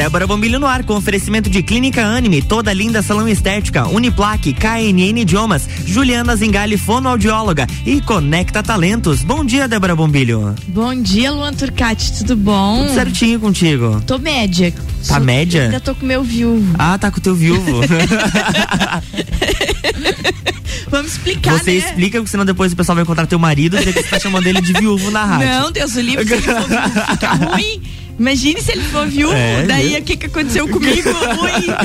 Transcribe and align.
Débora 0.00 0.26
Bombilho 0.26 0.58
no 0.58 0.66
ar 0.66 0.82
com 0.82 0.94
oferecimento 0.96 1.50
de 1.50 1.62
Clínica 1.62 2.02
Anime, 2.02 2.40
toda 2.40 2.72
linda 2.72 3.02
salão 3.02 3.28
estética, 3.28 3.86
Uniplaque, 3.86 4.54
KNN 4.54 5.20
Idiomas, 5.20 5.68
Juliana 5.84 6.34
Zingali, 6.34 6.78
fonoaudióloga 6.78 7.66
e 7.84 8.00
Conecta 8.00 8.62
Talentos. 8.62 9.20
Bom 9.22 9.44
dia, 9.44 9.68
Débora 9.68 9.94
Bombilho. 9.94 10.54
Bom 10.68 10.94
dia, 10.94 11.30
Luan 11.30 11.52
Turcati, 11.52 12.14
tudo 12.16 12.34
bom? 12.34 12.86
Tudo 12.86 12.94
certinho 12.94 13.38
contigo. 13.38 14.02
Tô 14.06 14.16
média. 14.16 14.72
Tá 14.72 14.82
Sou, 15.02 15.20
média? 15.20 15.64
Ainda 15.64 15.80
tô 15.80 15.94
com 15.94 16.06
meu 16.06 16.22
viúvo. 16.24 16.74
Ah, 16.78 16.96
tá 16.96 17.10
com 17.10 17.18
o 17.18 17.20
teu 17.20 17.34
viúvo. 17.34 17.80
Vamos 20.88 21.12
explicar, 21.12 21.58
Você 21.58 21.72
né? 21.72 21.76
explica, 21.76 22.16
porque 22.18 22.30
senão 22.30 22.46
depois 22.46 22.72
o 22.72 22.76
pessoal 22.76 22.96
vai 22.96 23.02
encontrar 23.02 23.26
teu 23.26 23.38
marido 23.38 23.76
e 23.76 23.84
você 23.84 24.02
tá 24.02 24.18
chamando 24.18 24.46
ele 24.46 24.62
de 24.62 24.72
viúvo 24.72 25.10
na 25.10 25.26
rádio. 25.26 25.46
Não, 25.46 25.70
Deus 25.70 25.94
o 25.94 26.00
livre, 26.00 26.24
viúvo, 26.24 26.42
fica 27.10 27.34
ruim. 27.52 27.82
Imagine 28.20 28.60
se 28.60 28.72
ele 28.72 28.82
for 28.82 29.06
viúvo, 29.06 29.32
é, 29.32 29.64
daí 29.64 29.98
o 29.98 30.02
que, 30.02 30.14
que 30.14 30.26
aconteceu 30.26 30.68
comigo? 30.68 31.08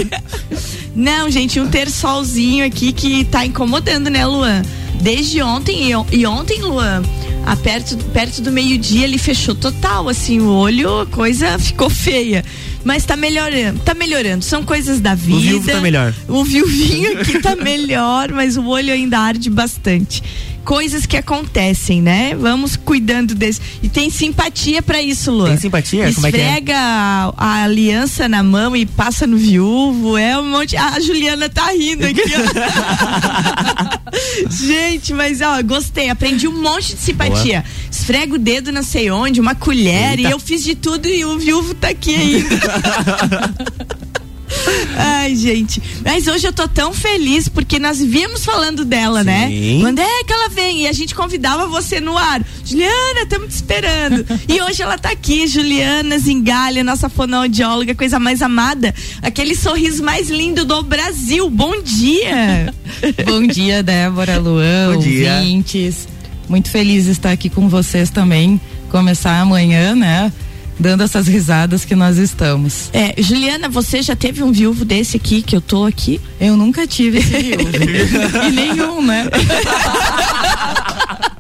Não, 0.94 1.32
gente, 1.32 1.62
um 1.62 1.70
terçolzinho 1.70 2.66
aqui 2.66 2.92
que 2.92 3.24
tá 3.24 3.46
incomodando, 3.46 4.10
né, 4.10 4.26
Luan? 4.26 4.62
Desde 5.02 5.42
ontem, 5.42 5.92
e 6.12 6.26
ontem, 6.26 6.60
Luan, 6.60 7.04
a 7.46 7.56
perto, 7.56 7.96
perto 8.12 8.42
do 8.42 8.52
meio-dia 8.52 9.06
ele 9.06 9.18
fechou 9.18 9.56
total, 9.56 10.10
assim, 10.10 10.42
o 10.42 10.50
olho, 10.50 11.00
a 11.02 11.06
coisa 11.06 11.58
ficou 11.58 11.90
feia. 11.90 12.44
Mas 12.84 13.06
tá 13.06 13.16
melhorando, 13.16 13.80
tá 13.80 13.94
melhorando. 13.94 14.44
São 14.44 14.62
coisas 14.62 15.00
da 15.00 15.16
vida. 15.16 15.38
O 15.38 15.42
viúvo 15.42 15.72
tá 15.72 15.80
melhor. 15.80 16.14
O 16.28 16.44
viuvinho 16.44 17.20
aqui 17.20 17.40
tá 17.40 17.56
melhor, 17.56 18.32
mas 18.32 18.58
o 18.58 18.66
olho 18.68 18.94
ainda 18.94 19.20
arde 19.20 19.50
bastante 19.50 20.22
coisas 20.66 21.06
que 21.06 21.16
acontecem, 21.16 22.02
né? 22.02 22.36
Vamos 22.36 22.76
cuidando 22.76 23.36
desse. 23.36 23.62
E 23.84 23.88
tem 23.88 24.10
simpatia 24.10 24.82
para 24.82 25.00
isso, 25.02 25.32
Lu. 25.32 25.46
Tem 25.46 25.58
simpatia? 25.58 26.10
Esfrega 26.10 26.38
Como 26.38 26.52
é 26.58 26.62
que 26.62 26.72
é? 26.72 26.76
a, 26.76 27.34
a, 27.38 27.64
aliança 27.64 28.28
na 28.28 28.42
mão 28.42 28.76
e 28.76 28.86
passa 28.86 29.28
no 29.28 29.38
viúvo. 29.38 30.18
É 30.18 30.38
um 30.38 30.50
monte. 30.50 30.76
A 30.76 31.00
Juliana 31.00 31.48
tá 31.48 31.68
rindo 31.72 32.08
aqui, 32.08 32.24
Gente, 34.50 35.14
mas 35.14 35.40
ó, 35.42 35.62
gostei. 35.62 36.10
Aprendi 36.10 36.48
um 36.48 36.62
monte 36.62 36.96
de 36.96 37.02
simpatia. 37.02 37.62
Boa. 37.62 37.74
Esfrega 37.92 38.34
o 38.34 38.40
dedo 38.40 38.72
não 38.72 38.84
sei 38.84 39.12
onde, 39.12 39.40
uma 39.40 39.54
colher, 39.54 40.18
Eita. 40.18 40.30
e 40.30 40.32
eu 40.32 40.40
fiz 40.40 40.64
de 40.64 40.74
tudo 40.74 41.08
e 41.08 41.24
o 41.24 41.38
viúvo 41.38 41.76
tá 41.76 41.90
aqui 41.90 42.16
ainda. 42.16 42.56
Ai, 44.98 45.36
gente. 45.36 45.82
Mas 46.04 46.28
hoje 46.28 46.48
eu 46.48 46.54
tô 46.54 46.68
tão 46.68 46.94
feliz 46.94 47.48
porque 47.48 47.80
nós 47.80 48.00
viemos 48.00 48.46
falando 48.46 48.86
dela, 48.86 49.24
né? 49.24 49.48
Sim. 49.48 49.78
né? 49.78 49.82
Quando 49.82 50.00
é 50.00 50.24
que 50.24 50.34
ela 50.34 50.50
vem? 50.50 50.84
E 50.84 50.88
a 50.88 50.94
gente 50.94 51.14
convidava 51.14 51.68
você 51.68 52.00
no 52.00 52.18
ar. 52.18 52.42
Juliana, 52.64 53.22
estamos 53.24 53.50
te 53.50 53.56
esperando. 53.56 54.26
e 54.48 54.62
hoje 54.62 54.82
ela 54.82 54.98
tá 54.98 55.12
aqui, 55.12 55.48
Juliana 55.48 56.18
Zingalha, 56.18 56.84
nossa 56.84 57.10
fonoaudióloga, 57.10 57.96
coisa 57.96 58.20
mais 58.20 58.42
amada. 58.42 58.94
Aquele 59.22 59.56
sorriso 59.56 60.04
mais 60.04 60.30
lindo 60.30 60.66
do 60.66 60.82
Brasil. 60.84 61.50
Bom 61.50 61.82
dia. 61.82 62.74
Bom 63.26 63.46
dia, 63.48 63.84
Débora, 63.84 64.38
Luan, 64.40 64.94
Bom 64.94 65.00
dia. 65.00 65.36
ouvintes. 65.36 66.08
Muito 66.48 66.70
feliz 66.70 67.06
de 67.06 67.12
estar 67.12 67.32
aqui 67.32 67.50
com 67.50 67.68
vocês 67.68 68.10
também. 68.10 68.60
Começar 68.90 69.40
amanhã, 69.40 69.96
né? 69.96 70.32
Dando 70.80 71.04
essas 71.04 71.28
risadas 71.28 71.86
que 71.86 71.96
nós 71.96 72.18
estamos. 72.18 72.90
É, 72.94 73.22
Juliana, 73.22 73.70
você 73.70 74.02
já 74.02 74.16
teve 74.16 74.44
um 74.44 74.52
viúvo 74.52 74.86
desse 74.86 75.18
aqui 75.18 75.42
que 75.42 75.56
eu 75.56 75.62
tô 75.62 75.86
aqui? 75.86 76.20
Eu 76.40 76.58
nunca 76.58 76.88
tive 76.88 77.20
esse 77.20 77.42
viúvo. 77.42 77.70
e 78.48 78.52
nenhum, 78.52 79.02
né? 79.02 79.26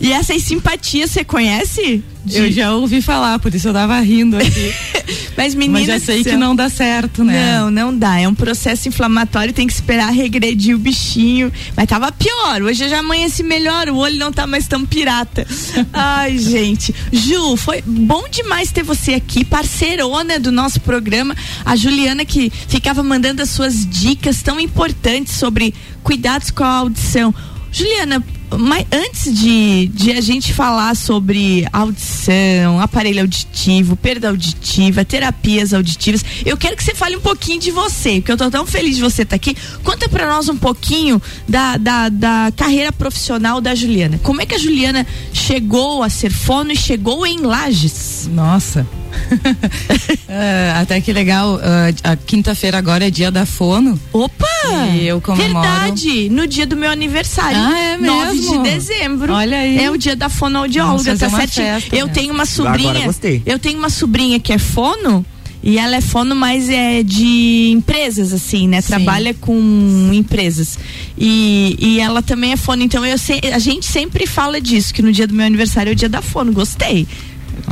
e 0.00 0.12
essas 0.12 0.42
simpatias 0.42 1.10
você 1.10 1.24
conhece? 1.24 2.02
De... 2.24 2.38
Eu 2.38 2.52
já 2.52 2.72
ouvi 2.74 3.02
falar, 3.02 3.38
por 3.40 3.52
isso 3.52 3.68
eu 3.68 3.72
tava 3.72 3.98
rindo 4.00 4.36
aqui. 4.36 4.72
Mas 5.36 5.54
menina, 5.54 5.80
Mas 5.80 5.86
já 5.88 5.98
sei 5.98 6.22
que 6.22 6.36
não 6.36 6.54
dá 6.54 6.68
certo, 6.68 7.24
né? 7.24 7.58
Não, 7.58 7.70
não 7.70 7.96
dá. 7.96 8.20
É 8.20 8.28
um 8.28 8.34
processo 8.34 8.88
inflamatório, 8.88 9.52
tem 9.52 9.66
que 9.66 9.72
esperar 9.72 10.12
regredir 10.12 10.76
o 10.76 10.78
bichinho. 10.78 11.50
Mas 11.76 11.88
tava 11.88 12.12
pior. 12.12 12.62
Hoje 12.62 12.84
eu 12.84 12.88
já 12.88 13.00
amanheci 13.00 13.42
melhor, 13.42 13.88
o 13.88 13.96
olho 13.96 14.16
não 14.18 14.30
tá 14.32 14.46
mais 14.46 14.68
tão 14.68 14.84
pirata. 14.86 15.46
Ai, 15.92 16.38
gente. 16.38 16.94
Ju, 17.12 17.56
foi 17.56 17.82
bom 17.84 18.28
demais 18.30 18.70
ter 18.70 18.84
você 18.84 19.14
aqui, 19.14 19.44
parceirona 19.44 20.38
do 20.38 20.52
nosso 20.52 20.80
programa. 20.80 21.34
A 21.64 21.74
Juliana 21.74 22.24
que 22.24 22.52
ficava 22.68 23.02
mandando 23.02 23.42
as 23.42 23.50
suas 23.50 23.84
dicas 23.84 24.42
tão 24.42 24.60
importantes 24.60 25.34
sobre 25.34 25.74
cuidados 26.04 26.50
com 26.50 26.62
a 26.62 26.68
audição. 26.68 27.34
Juliana, 27.72 28.22
mas 28.58 28.86
antes 28.92 29.34
de, 29.34 29.86
de 29.88 30.12
a 30.12 30.20
gente 30.20 30.52
falar 30.52 30.94
sobre 30.94 31.66
audição, 31.72 32.78
aparelho 32.80 33.22
auditivo, 33.22 33.96
perda 33.96 34.28
auditiva, 34.28 35.04
terapias 35.06 35.72
auditivas, 35.72 36.22
eu 36.44 36.56
quero 36.56 36.76
que 36.76 36.84
você 36.84 36.94
fale 36.94 37.16
um 37.16 37.20
pouquinho 37.20 37.58
de 37.58 37.70
você, 37.70 38.16
porque 38.16 38.30
eu 38.30 38.36
tô 38.36 38.50
tão 38.50 38.66
feliz 38.66 38.96
de 38.96 39.02
você 39.02 39.22
estar 39.22 39.30
tá 39.30 39.36
aqui. 39.36 39.56
Conta 39.82 40.06
para 40.06 40.28
nós 40.28 40.50
um 40.50 40.56
pouquinho 40.56 41.20
da, 41.48 41.78
da, 41.78 42.08
da 42.10 42.52
carreira 42.54 42.92
profissional 42.92 43.58
da 43.58 43.74
Juliana. 43.74 44.20
Como 44.22 44.42
é 44.42 44.46
que 44.46 44.54
a 44.54 44.58
Juliana 44.58 45.06
chegou 45.32 46.02
a 46.02 46.10
ser 46.10 46.30
fono 46.30 46.72
e 46.72 46.76
chegou 46.76 47.26
em 47.26 47.38
Lages? 47.38 48.28
Nossa, 48.30 48.86
uh, 49.12 50.78
até 50.80 51.00
que 51.00 51.12
legal. 51.12 51.56
Uh, 51.56 51.60
a 52.04 52.16
quinta-feira 52.16 52.78
agora 52.78 53.06
é 53.06 53.10
dia 53.10 53.30
da 53.30 53.46
Fono. 53.46 53.98
Opa! 54.12 54.46
E 54.94 55.06
eu 55.06 55.20
comemoro. 55.20 55.66
Verdade, 55.66 56.28
no 56.30 56.46
dia 56.46 56.66
do 56.66 56.76
meu 56.76 56.90
aniversário. 56.90 57.58
Ah, 57.58 57.78
é 57.78 57.96
mesmo? 57.96 58.16
9 58.16 58.38
de 58.38 58.70
dezembro. 58.70 59.32
Olha 59.32 59.58
aí. 59.58 59.78
É 59.78 59.90
o 59.90 59.96
dia 59.96 60.14
da 60.14 60.28
fonoaudióloga, 60.28 61.16
tá 61.16 61.28
certo? 61.28 61.60
Eu 61.92 62.06
né? 62.06 62.12
tenho 62.12 62.32
uma 62.32 62.46
sobrinha. 62.46 62.90
Agora 62.90 63.06
gostei. 63.06 63.42
Eu 63.44 63.58
tenho 63.58 63.78
uma 63.78 63.90
sobrinha 63.90 64.38
que 64.38 64.52
é 64.52 64.58
fono. 64.58 65.24
E 65.64 65.78
ela 65.78 65.94
é 65.94 66.00
fono, 66.00 66.34
mas 66.34 66.68
é 66.68 67.04
de 67.04 67.70
empresas, 67.70 68.32
assim, 68.32 68.66
né? 68.66 68.80
Sim. 68.80 68.88
Trabalha 68.88 69.32
com 69.32 70.10
empresas. 70.12 70.76
E, 71.16 71.76
e 71.78 72.00
ela 72.00 72.20
também 72.20 72.52
é 72.52 72.56
fono. 72.56 72.82
Então 72.82 73.06
eu 73.06 73.16
sei, 73.16 73.40
a 73.52 73.60
gente 73.60 73.86
sempre 73.86 74.26
fala 74.26 74.60
disso, 74.60 74.92
que 74.92 75.02
no 75.02 75.12
dia 75.12 75.26
do 75.26 75.34
meu 75.34 75.46
aniversário 75.46 75.90
é 75.90 75.92
o 75.92 75.96
dia 75.96 76.08
da 76.08 76.20
fono. 76.20 76.52
Gostei. 76.52 77.06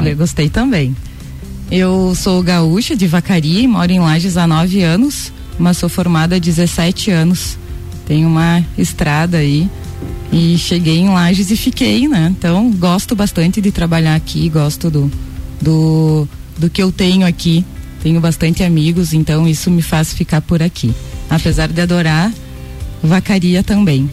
Eu 0.04 0.16
gostei 0.16 0.48
também. 0.48 0.94
Eu 1.70 2.14
sou 2.16 2.42
gaúcha 2.42 2.96
de 2.96 3.06
Vacaria 3.06 3.60
e 3.60 3.66
moro 3.68 3.92
em 3.92 4.00
Lages 4.00 4.36
há 4.36 4.44
nove 4.44 4.82
anos, 4.82 5.32
mas 5.56 5.76
sou 5.76 5.88
formada 5.88 6.34
há 6.34 6.38
17 6.38 7.12
anos. 7.12 7.56
Tenho 8.06 8.26
uma 8.26 8.64
estrada 8.76 9.38
aí 9.38 9.70
e 10.32 10.58
cheguei 10.58 10.98
em 10.98 11.08
Lages 11.08 11.50
e 11.52 11.56
fiquei, 11.56 12.08
né? 12.08 12.34
Então 12.36 12.72
gosto 12.72 13.14
bastante 13.14 13.60
de 13.60 13.70
trabalhar 13.70 14.16
aqui, 14.16 14.48
gosto 14.48 14.90
do, 14.90 15.10
do, 15.60 16.28
do 16.58 16.68
que 16.68 16.82
eu 16.82 16.90
tenho 16.90 17.24
aqui. 17.24 17.64
Tenho 18.02 18.20
bastante 18.20 18.64
amigos, 18.64 19.12
então 19.12 19.46
isso 19.46 19.70
me 19.70 19.82
faz 19.82 20.12
ficar 20.12 20.40
por 20.40 20.60
aqui. 20.62 20.92
Apesar 21.28 21.68
de 21.68 21.80
adorar 21.80 22.32
Vacaria 23.00 23.62
também. 23.62 24.10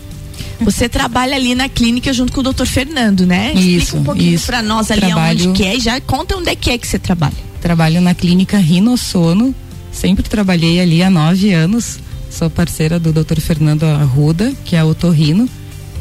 Você 0.62 0.88
trabalha 0.88 1.36
ali 1.36 1.56
na 1.56 1.68
clínica 1.68 2.14
junto 2.14 2.34
com 2.34 2.42
o 2.42 2.44
doutor 2.44 2.68
Fernando, 2.68 3.26
né? 3.26 3.54
Isso, 3.54 3.78
Explica 3.78 3.98
um 3.98 4.04
pouquinho 4.04 4.40
pra 4.42 4.62
nós 4.62 4.92
ali 4.92 5.02
Trabalho... 5.02 5.50
onde 5.50 5.58
que 5.58 5.64
é 5.64 5.76
e 5.76 5.80
já 5.80 6.00
conta 6.02 6.38
onde 6.38 6.50
é 6.50 6.56
que 6.56 6.70
é 6.70 6.78
que 6.78 6.88
você 6.88 7.00
trabalha. 7.00 7.47
Trabalho 7.62 8.02
na 8.02 8.14
clínica 8.14 8.58
Rinosono, 8.58 9.54
sempre 9.92 10.24
trabalhei 10.24 10.80
ali 10.80 11.02
há 11.02 11.10
nove 11.10 11.54
anos. 11.54 12.00
Sou 12.30 12.50
parceira 12.50 13.00
do 13.00 13.12
Dr. 13.12 13.40
Fernando 13.40 13.84
Arruda, 13.84 14.54
que 14.64 14.76
é 14.76 14.84
otorrino, 14.84 15.50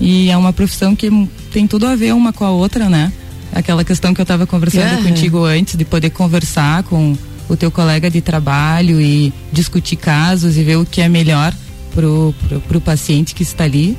e 0.00 0.28
é 0.28 0.36
uma 0.36 0.52
profissão 0.52 0.94
que 0.94 1.10
tem 1.52 1.66
tudo 1.66 1.86
a 1.86 1.96
ver 1.96 2.12
uma 2.12 2.32
com 2.32 2.44
a 2.44 2.50
outra, 2.50 2.88
né? 2.88 3.12
Aquela 3.52 3.84
questão 3.84 4.12
que 4.12 4.20
eu 4.20 4.24
estava 4.24 4.46
conversando 4.46 4.96
uhum. 4.96 5.04
contigo 5.04 5.44
antes, 5.44 5.76
de 5.76 5.84
poder 5.84 6.10
conversar 6.10 6.82
com 6.82 7.16
o 7.48 7.56
teu 7.56 7.70
colega 7.70 8.10
de 8.10 8.20
trabalho 8.20 9.00
e 9.00 9.32
discutir 9.52 9.96
casos 9.96 10.56
e 10.56 10.64
ver 10.64 10.76
o 10.76 10.84
que 10.84 11.00
é 11.00 11.08
melhor 11.08 11.54
pro, 11.94 12.34
pro, 12.48 12.60
pro 12.60 12.80
paciente 12.80 13.34
que 13.34 13.42
está 13.42 13.64
ali. 13.64 13.96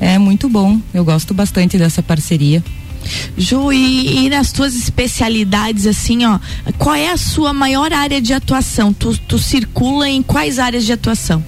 É 0.00 0.18
muito 0.18 0.48
bom, 0.48 0.80
eu 0.92 1.04
gosto 1.04 1.32
bastante 1.32 1.78
dessa 1.78 2.02
parceria. 2.02 2.62
Ju, 3.36 3.72
e, 3.72 4.26
e, 4.26 4.30
nas 4.30 4.52
tuas 4.52 4.74
especialidades, 4.74 5.86
assim, 5.86 6.24
ó, 6.24 6.38
qual 6.78 6.94
é 6.94 7.10
a 7.10 7.16
sua 7.16 7.52
maior 7.52 7.92
área 7.92 8.20
de 8.20 8.32
atuação? 8.32 8.92
Tu, 8.92 9.16
tu 9.26 9.38
circula 9.38 10.08
em 10.08 10.22
quais 10.22 10.58
áreas 10.58 10.84
de 10.84 10.92
atuação? 10.92 11.42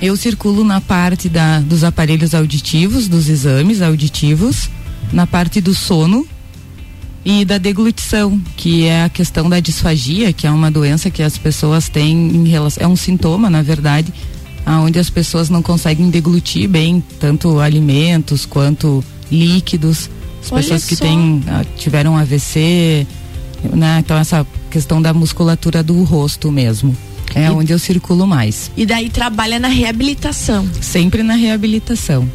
Eu 0.00 0.16
circulo 0.16 0.62
na 0.64 0.80
parte 0.80 1.28
da, 1.28 1.60
dos 1.60 1.82
aparelhos 1.82 2.34
auditivos, 2.34 3.08
dos 3.08 3.28
exames 3.28 3.80
auditivos, 3.80 4.68
na 5.12 5.26
parte 5.26 5.60
do 5.60 5.74
sono 5.74 6.26
e 7.24 7.44
da 7.44 7.58
deglutição, 7.58 8.40
que 8.56 8.84
é 8.84 9.04
a 9.04 9.08
questão 9.08 9.48
da 9.48 9.58
disfagia, 9.58 10.32
que 10.32 10.46
é 10.46 10.50
uma 10.50 10.70
doença 10.70 11.10
que 11.10 11.22
as 11.22 11.38
pessoas 11.38 11.88
têm 11.88 12.12
em 12.12 12.46
relação, 12.46 12.84
é 12.84 12.86
um 12.86 12.96
sintoma, 12.96 13.48
na 13.48 13.62
verdade, 13.62 14.12
aonde 14.64 14.98
as 14.98 15.08
pessoas 15.08 15.48
não 15.48 15.62
conseguem 15.62 16.10
deglutir 16.10 16.68
bem 16.68 17.02
tanto 17.18 17.58
alimentos 17.58 18.44
quanto 18.44 19.02
líquidos 19.30 20.10
as 20.46 20.52
Olha 20.52 20.62
pessoas 20.62 20.84
que 20.84 20.96
têm, 20.96 21.42
ah, 21.48 21.64
tiveram 21.76 22.16
AVC, 22.16 23.06
né? 23.72 23.98
Então 24.00 24.16
essa 24.16 24.46
questão 24.70 25.02
da 25.02 25.12
musculatura 25.12 25.82
do 25.82 26.02
rosto 26.04 26.52
mesmo. 26.52 26.96
É 27.34 27.46
e, 27.46 27.50
onde 27.50 27.72
eu 27.72 27.78
circulo 27.78 28.26
mais. 28.26 28.70
E 28.76 28.86
daí 28.86 29.10
trabalha 29.10 29.58
na 29.58 29.68
reabilitação. 29.68 30.68
Sempre 30.80 31.22
na 31.22 31.34
reabilitação. 31.34 32.28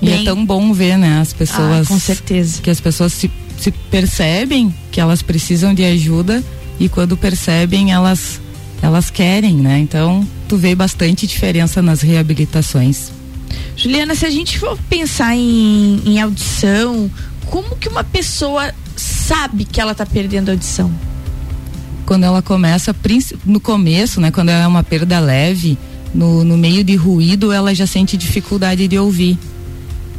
Bem, 0.00 0.18
e 0.18 0.22
é 0.22 0.24
tão 0.24 0.46
bom 0.46 0.72
ver, 0.72 0.96
né, 0.96 1.20
as 1.20 1.32
pessoas. 1.32 1.86
Ah, 1.86 1.88
com 1.88 1.98
certeza. 1.98 2.62
Que 2.62 2.70
as 2.70 2.80
pessoas 2.80 3.12
se, 3.12 3.30
se 3.58 3.70
percebem 3.70 4.72
que 4.92 5.00
elas 5.00 5.22
precisam 5.22 5.74
de 5.74 5.84
ajuda 5.84 6.42
e 6.78 6.88
quando 6.88 7.16
percebem 7.16 7.92
elas 7.92 8.40
elas 8.82 9.10
querem, 9.10 9.56
né? 9.56 9.78
Então 9.78 10.26
tu 10.48 10.56
vê 10.56 10.74
bastante 10.74 11.26
diferença 11.26 11.82
nas 11.82 12.00
reabilitações. 12.00 13.12
Juliana, 13.76 14.14
se 14.14 14.26
a 14.26 14.30
gente 14.30 14.58
for 14.58 14.78
pensar 14.88 15.34
em, 15.34 16.02
em 16.04 16.20
audição, 16.20 17.10
como 17.46 17.76
que 17.76 17.88
uma 17.88 18.04
pessoa 18.04 18.72
sabe 18.96 19.64
que 19.64 19.80
ela 19.80 19.92
está 19.92 20.04
perdendo 20.04 20.50
audição? 20.50 20.90
Quando 22.04 22.24
ela 22.24 22.42
começa, 22.42 22.94
no 23.44 23.60
começo, 23.60 24.20
né? 24.20 24.30
Quando 24.30 24.50
é 24.50 24.66
uma 24.66 24.82
perda 24.82 25.18
leve, 25.20 25.78
no, 26.14 26.44
no 26.44 26.56
meio 26.56 26.82
de 26.82 26.96
ruído, 26.96 27.52
ela 27.52 27.74
já 27.74 27.86
sente 27.86 28.16
dificuldade 28.16 28.86
de 28.88 28.98
ouvir. 28.98 29.38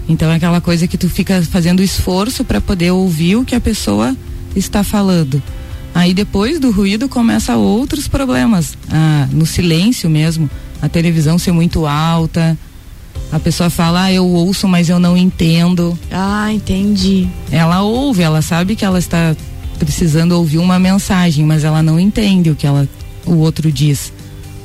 Então 0.07 0.31
é 0.31 0.35
aquela 0.35 0.59
coisa 0.59 0.87
que 0.87 0.97
tu 0.97 1.09
fica 1.09 1.41
fazendo 1.43 1.83
esforço 1.83 2.43
para 2.43 2.59
poder 2.59 2.91
ouvir 2.91 3.35
o 3.35 3.45
que 3.45 3.55
a 3.55 3.61
pessoa 3.61 4.15
está 4.55 4.83
falando. 4.83 5.41
Aí 5.93 6.13
depois 6.13 6.59
do 6.59 6.71
ruído 6.71 7.07
começa 7.09 7.55
outros 7.55 8.07
problemas. 8.07 8.77
Ah, 8.89 9.27
no 9.31 9.45
silêncio 9.45 10.09
mesmo, 10.09 10.49
a 10.81 10.89
televisão 10.89 11.37
ser 11.37 11.51
muito 11.51 11.85
alta. 11.85 12.57
A 13.31 13.39
pessoa 13.39 13.69
fala, 13.69 14.03
ah, 14.03 14.13
eu 14.13 14.27
ouço, 14.27 14.67
mas 14.67 14.89
eu 14.89 14.99
não 14.99 15.15
entendo. 15.15 15.97
Ah, 16.11 16.51
entendi. 16.51 17.27
Ela 17.49 17.81
ouve, 17.81 18.21
ela 18.21 18.41
sabe 18.41 18.75
que 18.75 18.83
ela 18.83 18.99
está 18.99 19.35
precisando 19.79 20.33
ouvir 20.33 20.57
uma 20.57 20.77
mensagem, 20.77 21.45
mas 21.45 21.63
ela 21.63 21.81
não 21.81 21.99
entende 21.99 22.49
o 22.51 22.55
que 22.55 22.67
ela, 22.67 22.87
o 23.25 23.35
outro 23.35 23.71
diz. 23.71 24.11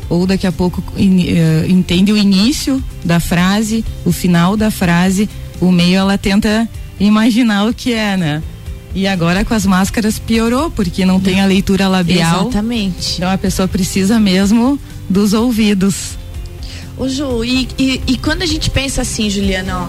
Ou 0.08 0.26
daqui 0.26 0.46
a 0.46 0.52
pouco 0.52 0.82
in, 0.96 1.32
uh, 1.32 1.70
entende 1.70 2.12
o 2.12 2.16
início 2.16 2.82
da 3.04 3.20
frase, 3.20 3.84
o 4.04 4.12
final 4.12 4.56
da 4.56 4.70
frase, 4.70 5.28
o 5.60 5.70
meio 5.70 5.96
ela 5.96 6.18
tenta 6.18 6.68
imaginar 6.98 7.66
o 7.66 7.74
que 7.74 7.92
é, 7.92 8.16
né? 8.16 8.42
E 8.94 9.06
agora 9.06 9.44
com 9.44 9.52
as 9.52 9.66
máscaras 9.66 10.18
piorou, 10.18 10.70
porque 10.70 11.04
não 11.04 11.20
tem 11.20 11.40
a 11.40 11.46
leitura 11.46 11.86
labial. 11.86 12.42
Exatamente. 12.42 13.16
Então 13.16 13.30
a 13.30 13.36
pessoa 13.36 13.68
precisa 13.68 14.18
mesmo 14.18 14.78
dos 15.08 15.32
ouvidos. 15.32 16.16
Ô 16.96 17.08
Ju, 17.08 17.44
e, 17.44 17.68
e, 17.78 18.02
e 18.06 18.18
quando 18.18 18.42
a 18.42 18.46
gente 18.46 18.70
pensa 18.70 19.02
assim, 19.02 19.28
Juliana, 19.28 19.80
ó, 19.80 19.88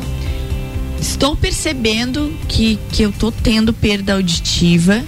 estou 0.99 1.37
percebendo 1.37 2.33
que, 2.49 2.77
que 2.91 3.01
eu 3.01 3.13
tô 3.13 3.31
tendo 3.31 3.71
perda 3.71 4.13
auditiva, 4.13 5.01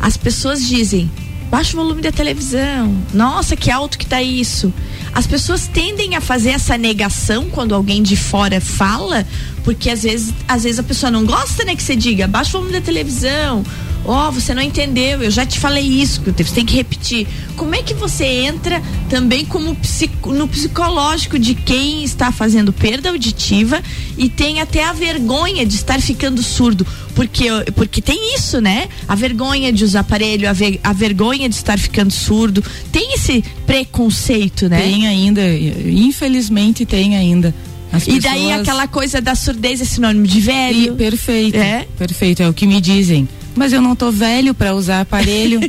as 0.00 0.16
pessoas 0.16 0.64
dizem, 0.64 1.10
baixa 1.50 1.76
o 1.76 1.82
volume 1.82 2.02
da 2.02 2.12
televisão, 2.12 2.96
nossa, 3.12 3.56
que 3.56 3.68
alto 3.68 3.98
que 3.98 4.06
tá 4.06 4.22
isso. 4.22 4.72
As 5.12 5.26
pessoas 5.26 5.66
tendem 5.66 6.14
a 6.14 6.20
fazer 6.20 6.50
essa 6.50 6.78
negação 6.78 7.50
quando 7.50 7.74
alguém 7.74 8.00
de 8.00 8.16
fora 8.16 8.60
fala, 8.60 9.26
porque 9.64 9.90
às 9.90 10.04
vezes, 10.04 10.32
às 10.46 10.62
vezes 10.62 10.78
a 10.78 10.84
pessoa 10.84 11.10
não 11.10 11.26
gosta, 11.26 11.64
né, 11.64 11.74
que 11.74 11.82
você 11.82 11.96
diga, 11.96 12.28
baixa 12.28 12.50
o 12.50 12.60
volume 12.60 12.78
da 12.78 12.80
televisão. 12.80 13.64
Ó, 14.10 14.26
oh, 14.26 14.32
você 14.32 14.52
não 14.52 14.60
entendeu, 14.60 15.22
eu 15.22 15.30
já 15.30 15.46
te 15.46 15.56
falei 15.56 15.84
isso, 15.84 16.20
você 16.20 16.52
tem 16.52 16.66
que 16.66 16.74
repetir. 16.74 17.28
Como 17.56 17.76
é 17.76 17.80
que 17.80 17.94
você 17.94 18.24
entra 18.24 18.82
também 19.08 19.44
como 19.44 19.72
psico, 19.76 20.32
no 20.32 20.48
psicológico 20.48 21.38
de 21.38 21.54
quem 21.54 22.02
está 22.02 22.32
fazendo 22.32 22.72
perda 22.72 23.10
auditiva 23.10 23.80
e 24.18 24.28
tem 24.28 24.60
até 24.60 24.82
a 24.82 24.92
vergonha 24.92 25.64
de 25.64 25.76
estar 25.76 26.00
ficando 26.00 26.42
surdo? 26.42 26.84
Porque, 27.14 27.46
porque 27.76 28.02
tem 28.02 28.34
isso, 28.34 28.60
né? 28.60 28.88
A 29.06 29.14
vergonha 29.14 29.72
de 29.72 29.84
usar 29.84 30.00
aparelho, 30.00 30.48
a, 30.50 30.52
ver, 30.52 30.80
a 30.82 30.92
vergonha 30.92 31.48
de 31.48 31.54
estar 31.54 31.78
ficando 31.78 32.10
surdo. 32.10 32.64
Tem 32.90 33.14
esse 33.14 33.44
preconceito, 33.64 34.68
né? 34.68 34.82
Tem 34.82 35.06
ainda, 35.06 35.40
infelizmente 35.56 36.84
tem 36.84 37.16
ainda. 37.16 37.54
As 37.92 38.08
e 38.08 38.18
daí 38.18 38.50
aquela 38.50 38.88
coisa 38.88 39.20
da 39.20 39.36
surdez 39.36 39.80
é 39.80 39.84
sinônimo 39.84 40.26
de 40.26 40.40
velho. 40.40 40.94
E, 40.94 40.96
perfeito. 40.96 41.56
É? 41.56 41.86
Perfeito, 41.96 42.42
é 42.42 42.48
o 42.48 42.52
que 42.52 42.66
me 42.66 42.80
dizem. 42.80 43.28
Mas 43.54 43.72
eu 43.72 43.80
não 43.80 43.96
tô 43.96 44.10
velho 44.10 44.54
para 44.54 44.74
usar 44.74 45.00
aparelho. 45.00 45.60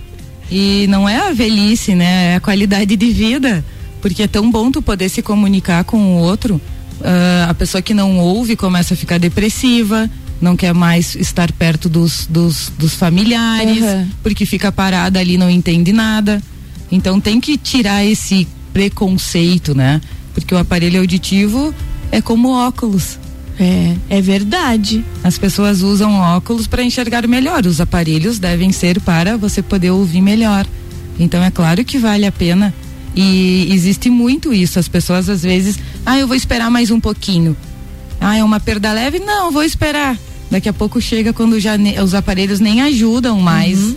e 0.50 0.86
não 0.88 1.08
é 1.08 1.28
a 1.28 1.32
velhice, 1.32 1.94
né? 1.94 2.32
É 2.32 2.36
a 2.36 2.40
qualidade 2.40 2.96
de 2.96 3.10
vida. 3.10 3.64
Porque 4.00 4.22
é 4.22 4.28
tão 4.28 4.50
bom 4.50 4.70
tu 4.70 4.80
poder 4.80 5.08
se 5.08 5.22
comunicar 5.22 5.84
com 5.84 5.98
o 5.98 6.18
outro. 6.18 6.60
Uh, 7.00 7.48
a 7.48 7.54
pessoa 7.54 7.80
que 7.80 7.94
não 7.94 8.18
ouve 8.18 8.56
começa 8.56 8.94
a 8.94 8.96
ficar 8.96 9.18
depressiva, 9.18 10.10
não 10.40 10.56
quer 10.56 10.74
mais 10.74 11.14
estar 11.14 11.50
perto 11.52 11.88
dos, 11.88 12.26
dos, 12.26 12.72
dos 12.78 12.94
familiares, 12.94 13.82
uhum. 13.82 14.08
porque 14.22 14.44
fica 14.44 14.70
parada 14.72 15.18
ali, 15.18 15.36
não 15.36 15.50
entende 15.50 15.92
nada. 15.92 16.42
Então 16.90 17.20
tem 17.20 17.40
que 17.40 17.56
tirar 17.56 18.04
esse 18.04 18.48
preconceito, 18.72 19.74
né? 19.74 20.00
Porque 20.34 20.54
o 20.54 20.58
aparelho 20.58 21.00
auditivo 21.00 21.74
é 22.10 22.20
como 22.20 22.50
óculos. 22.50 23.18
É, 23.60 23.94
é 24.08 24.22
verdade. 24.22 25.04
As 25.22 25.36
pessoas 25.36 25.82
usam 25.82 26.14
óculos 26.14 26.66
para 26.66 26.82
enxergar 26.82 27.28
melhor. 27.28 27.66
Os 27.66 27.78
aparelhos 27.78 28.38
devem 28.38 28.72
ser 28.72 28.98
para 29.02 29.36
você 29.36 29.60
poder 29.62 29.90
ouvir 29.90 30.22
melhor. 30.22 30.66
Então 31.18 31.44
é 31.44 31.50
claro 31.50 31.84
que 31.84 31.98
vale 31.98 32.24
a 32.24 32.32
pena. 32.32 32.72
E 33.14 33.68
existe 33.70 34.08
muito 34.08 34.54
isso. 34.54 34.78
As 34.78 34.88
pessoas 34.88 35.28
às 35.28 35.42
vezes, 35.42 35.78
ah, 36.06 36.18
eu 36.18 36.26
vou 36.26 36.34
esperar 36.34 36.70
mais 36.70 36.90
um 36.90 36.98
pouquinho. 36.98 37.54
Ah, 38.18 38.34
é 38.34 38.42
uma 38.42 38.58
perda 38.58 38.92
leve? 38.94 39.18
Não, 39.18 39.50
vou 39.50 39.62
esperar. 39.62 40.16
Daqui 40.50 40.68
a 40.68 40.72
pouco 40.72 40.98
chega 40.98 41.32
quando 41.34 41.60
já 41.60 41.72
os 42.02 42.14
aparelhos 42.14 42.60
nem 42.60 42.80
ajudam 42.80 43.38
mais. 43.40 43.78
Uhum. 43.78 43.96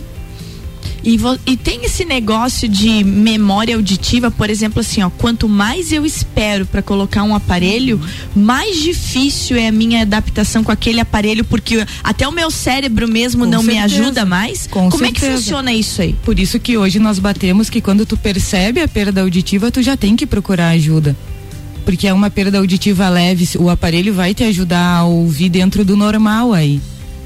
E, 1.04 1.18
e 1.46 1.56
tem 1.56 1.84
esse 1.84 2.02
negócio 2.04 2.66
de 2.66 3.04
memória 3.04 3.76
auditiva, 3.76 4.30
por 4.30 4.48
exemplo, 4.48 4.80
assim, 4.80 5.02
ó, 5.02 5.10
quanto 5.10 5.46
mais 5.46 5.92
eu 5.92 6.06
espero 6.06 6.64
para 6.64 6.80
colocar 6.80 7.22
um 7.22 7.34
aparelho, 7.34 8.00
mais 8.34 8.82
difícil 8.82 9.58
é 9.58 9.68
a 9.68 9.72
minha 9.72 10.00
adaptação 10.00 10.64
com 10.64 10.72
aquele 10.72 11.00
aparelho, 11.00 11.44
porque 11.44 11.86
até 12.02 12.26
o 12.26 12.32
meu 12.32 12.50
cérebro 12.50 13.06
mesmo 13.06 13.44
com 13.44 13.50
não 13.50 13.62
certeza. 13.62 13.88
me 13.88 14.02
ajuda 14.02 14.24
mais. 14.24 14.66
Com 14.66 14.88
Como 14.88 15.04
certeza. 15.04 15.26
é 15.26 15.28
que 15.28 15.36
funciona 15.36 15.72
isso 15.74 16.00
aí? 16.00 16.14
Por 16.24 16.38
isso 16.38 16.58
que 16.58 16.78
hoje 16.78 16.98
nós 16.98 17.18
batemos 17.18 17.68
que 17.68 17.82
quando 17.82 18.06
tu 18.06 18.16
percebe 18.16 18.80
a 18.80 18.88
perda 18.88 19.20
auditiva, 19.20 19.70
tu 19.70 19.82
já 19.82 19.98
tem 19.98 20.16
que 20.16 20.26
procurar 20.26 20.70
ajuda 20.70 21.14
porque 21.84 22.06
é 22.06 22.14
uma 22.14 22.30
perda 22.30 22.56
auditiva 22.56 23.10
leve, 23.10 23.46
o 23.58 23.68
aparelho 23.68 24.14
vai 24.14 24.32
te 24.32 24.42
ajudar 24.42 25.00
a 25.00 25.04
ouvir 25.04 25.50
dentro 25.50 25.84
do 25.84 25.94
normal 25.94 26.54
aí. 26.54 26.80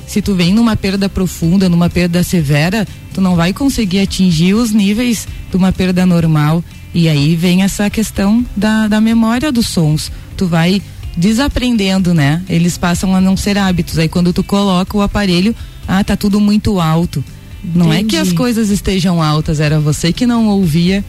Se 0.09 0.23
tu 0.23 0.35
vem 0.35 0.55
numa 0.55 0.75
perda 0.75 1.07
profunda, 1.07 1.69
numa 1.69 1.91
perda 1.91 2.23
severa, 2.23 2.89
tu 3.13 3.21
não 3.21 3.37
vai 3.37 3.53
conseguir 3.53 4.01
atingir 4.01 4.55
os 4.55 4.73
níveis 4.73 5.29
de 5.51 5.57
uma 5.57 5.71
perda 5.71 6.07
normal. 6.07 6.65
E 6.95 7.11
aí 7.11 7.37
vem 7.37 7.63
essa 7.63 7.91
questão 7.91 8.45
da, 8.57 8.89
da 8.89 9.03
memória 9.03 9.53
dos 9.53 9.69
sons. 9.69 10.11
Tu 10.35 10.47
vai 10.47 10.81
desaprendendo, 11.15 12.15
né? 12.15 12.43
Eles 12.49 12.79
passam 12.79 13.15
a 13.15 13.21
não 13.21 13.37
ser 13.37 13.59
hábitos. 13.59 13.99
Aí 13.99 14.09
quando 14.09 14.33
tu 14.33 14.43
coloca 14.43 14.97
o 14.97 15.03
aparelho, 15.03 15.55
ah, 15.87 16.03
tá 16.03 16.17
tudo 16.17 16.41
muito 16.41 16.81
alto. 16.81 17.23
Não 17.63 17.93
Entendi. 17.93 18.07
é 18.07 18.09
que 18.09 18.17
as 18.17 18.33
coisas 18.33 18.71
estejam 18.71 19.23
altas, 19.23 19.61
era 19.61 19.79
você 19.79 20.11
que 20.11 20.27
não 20.27 20.47
ouvia 20.49 21.05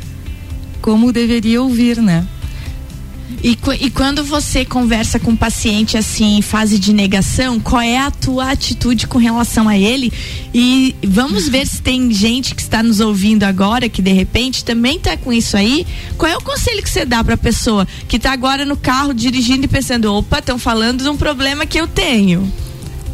como 0.81 1.13
deveria 1.13 1.61
ouvir, 1.61 2.01
né? 2.01 2.25
E, 3.43 3.57
e 3.79 3.89
quando 3.89 4.23
você 4.23 4.65
conversa 4.65 5.19
com 5.19 5.31
um 5.31 5.35
paciente 5.35 5.97
assim, 5.97 6.37
em 6.37 6.41
fase 6.41 6.79
de 6.79 6.91
negação, 6.91 7.59
qual 7.59 7.81
é 7.81 7.97
a 7.97 8.11
tua 8.11 8.51
atitude 8.51 9.07
com 9.07 9.17
relação 9.17 9.69
a 9.69 9.77
ele? 9.77 10.11
E 10.53 10.95
vamos 11.03 11.47
ver 11.47 11.65
se 11.67 11.81
tem 11.81 12.11
gente 12.11 12.55
que 12.55 12.61
está 12.61 12.81
nos 12.81 12.99
ouvindo 12.99 13.43
agora, 13.43 13.87
que 13.87 14.01
de 14.01 14.11
repente 14.11 14.65
também 14.65 14.97
está 14.97 15.15
com 15.15 15.31
isso 15.31 15.55
aí. 15.55 15.85
Qual 16.17 16.29
é 16.29 16.35
o 16.35 16.41
conselho 16.41 16.81
que 16.81 16.89
você 16.89 17.05
dá 17.05 17.23
para 17.23 17.35
a 17.35 17.37
pessoa 17.37 17.87
que 18.07 18.17
está 18.17 18.31
agora 18.31 18.65
no 18.65 18.75
carro 18.75 19.13
dirigindo 19.13 19.65
e 19.65 19.67
pensando: 19.67 20.13
opa, 20.13 20.39
estão 20.39 20.57
falando 20.57 21.03
de 21.03 21.09
um 21.09 21.17
problema 21.17 21.65
que 21.65 21.79
eu 21.79 21.87
tenho? 21.87 22.51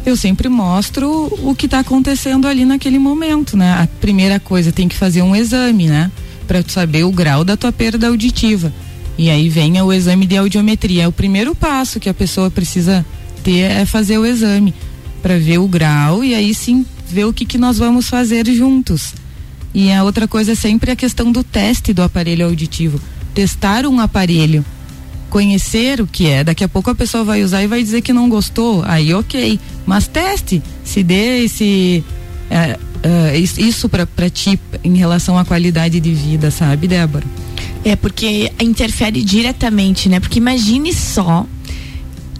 eu 0.06 0.16
sempre 0.16 0.48
mostro 0.48 1.28
o 1.42 1.52
que 1.52 1.66
está 1.66 1.80
acontecendo 1.80 2.46
ali 2.46 2.64
naquele 2.64 2.96
momento, 2.96 3.56
né? 3.56 3.72
A 3.72 3.88
primeira 4.00 4.38
coisa 4.38 4.70
tem 4.70 4.86
que 4.86 4.94
fazer 4.94 5.20
um 5.20 5.34
exame, 5.34 5.88
né? 5.88 6.12
Para 6.46 6.62
saber 6.62 7.02
o 7.02 7.10
grau 7.10 7.44
da 7.44 7.56
tua 7.56 7.72
perda 7.72 8.06
auditiva. 8.06 8.72
E 9.18 9.30
aí 9.30 9.48
vem 9.48 9.80
o 9.80 9.92
exame 9.92 10.26
de 10.26 10.36
audiometria. 10.36 11.04
É 11.04 11.08
o 11.08 11.12
primeiro 11.12 11.54
passo 11.54 11.98
que 11.98 12.08
a 12.08 12.14
pessoa 12.14 12.50
precisa 12.50 13.04
ter 13.42 13.70
é 13.70 13.86
fazer 13.86 14.18
o 14.18 14.26
exame 14.26 14.74
para 15.22 15.38
ver 15.38 15.58
o 15.58 15.68
grau 15.68 16.22
e 16.22 16.34
aí 16.34 16.54
sim 16.54 16.84
ver 17.08 17.24
o 17.24 17.32
que, 17.32 17.44
que 17.44 17.58
nós 17.58 17.78
vamos 17.78 18.08
fazer 18.08 18.44
juntos. 18.52 19.14
E 19.72 19.92
a 19.92 20.04
outra 20.04 20.26
coisa 20.26 20.52
é 20.52 20.54
sempre 20.54 20.90
a 20.90 20.96
questão 20.96 21.30
do 21.30 21.44
teste 21.44 21.92
do 21.92 22.02
aparelho 22.02 22.46
auditivo. 22.46 23.00
Testar 23.34 23.86
um 23.86 24.00
aparelho, 24.00 24.64
conhecer 25.28 26.00
o 26.00 26.06
que 26.06 26.26
é. 26.26 26.42
Daqui 26.42 26.64
a 26.64 26.68
pouco 26.68 26.90
a 26.90 26.94
pessoa 26.94 27.24
vai 27.24 27.42
usar 27.42 27.62
e 27.62 27.66
vai 27.66 27.82
dizer 27.82 28.00
que 28.00 28.12
não 28.12 28.28
gostou. 28.28 28.82
Aí 28.86 29.12
ok. 29.14 29.60
Mas 29.84 30.06
teste, 30.06 30.62
se 30.82 31.02
dê 31.02 31.44
esse. 31.44 32.02
É, 32.50 32.78
isso 33.38 33.88
para 33.88 34.30
ti 34.30 34.58
em 34.82 34.96
relação 34.96 35.38
à 35.38 35.44
qualidade 35.44 36.00
de 36.00 36.12
vida, 36.12 36.50
sabe, 36.50 36.88
Débora? 36.88 37.24
É 37.86 37.94
porque 37.94 38.52
interfere 38.60 39.22
diretamente, 39.22 40.08
né? 40.08 40.18
Porque 40.18 40.40
imagine 40.40 40.92
só 40.92 41.46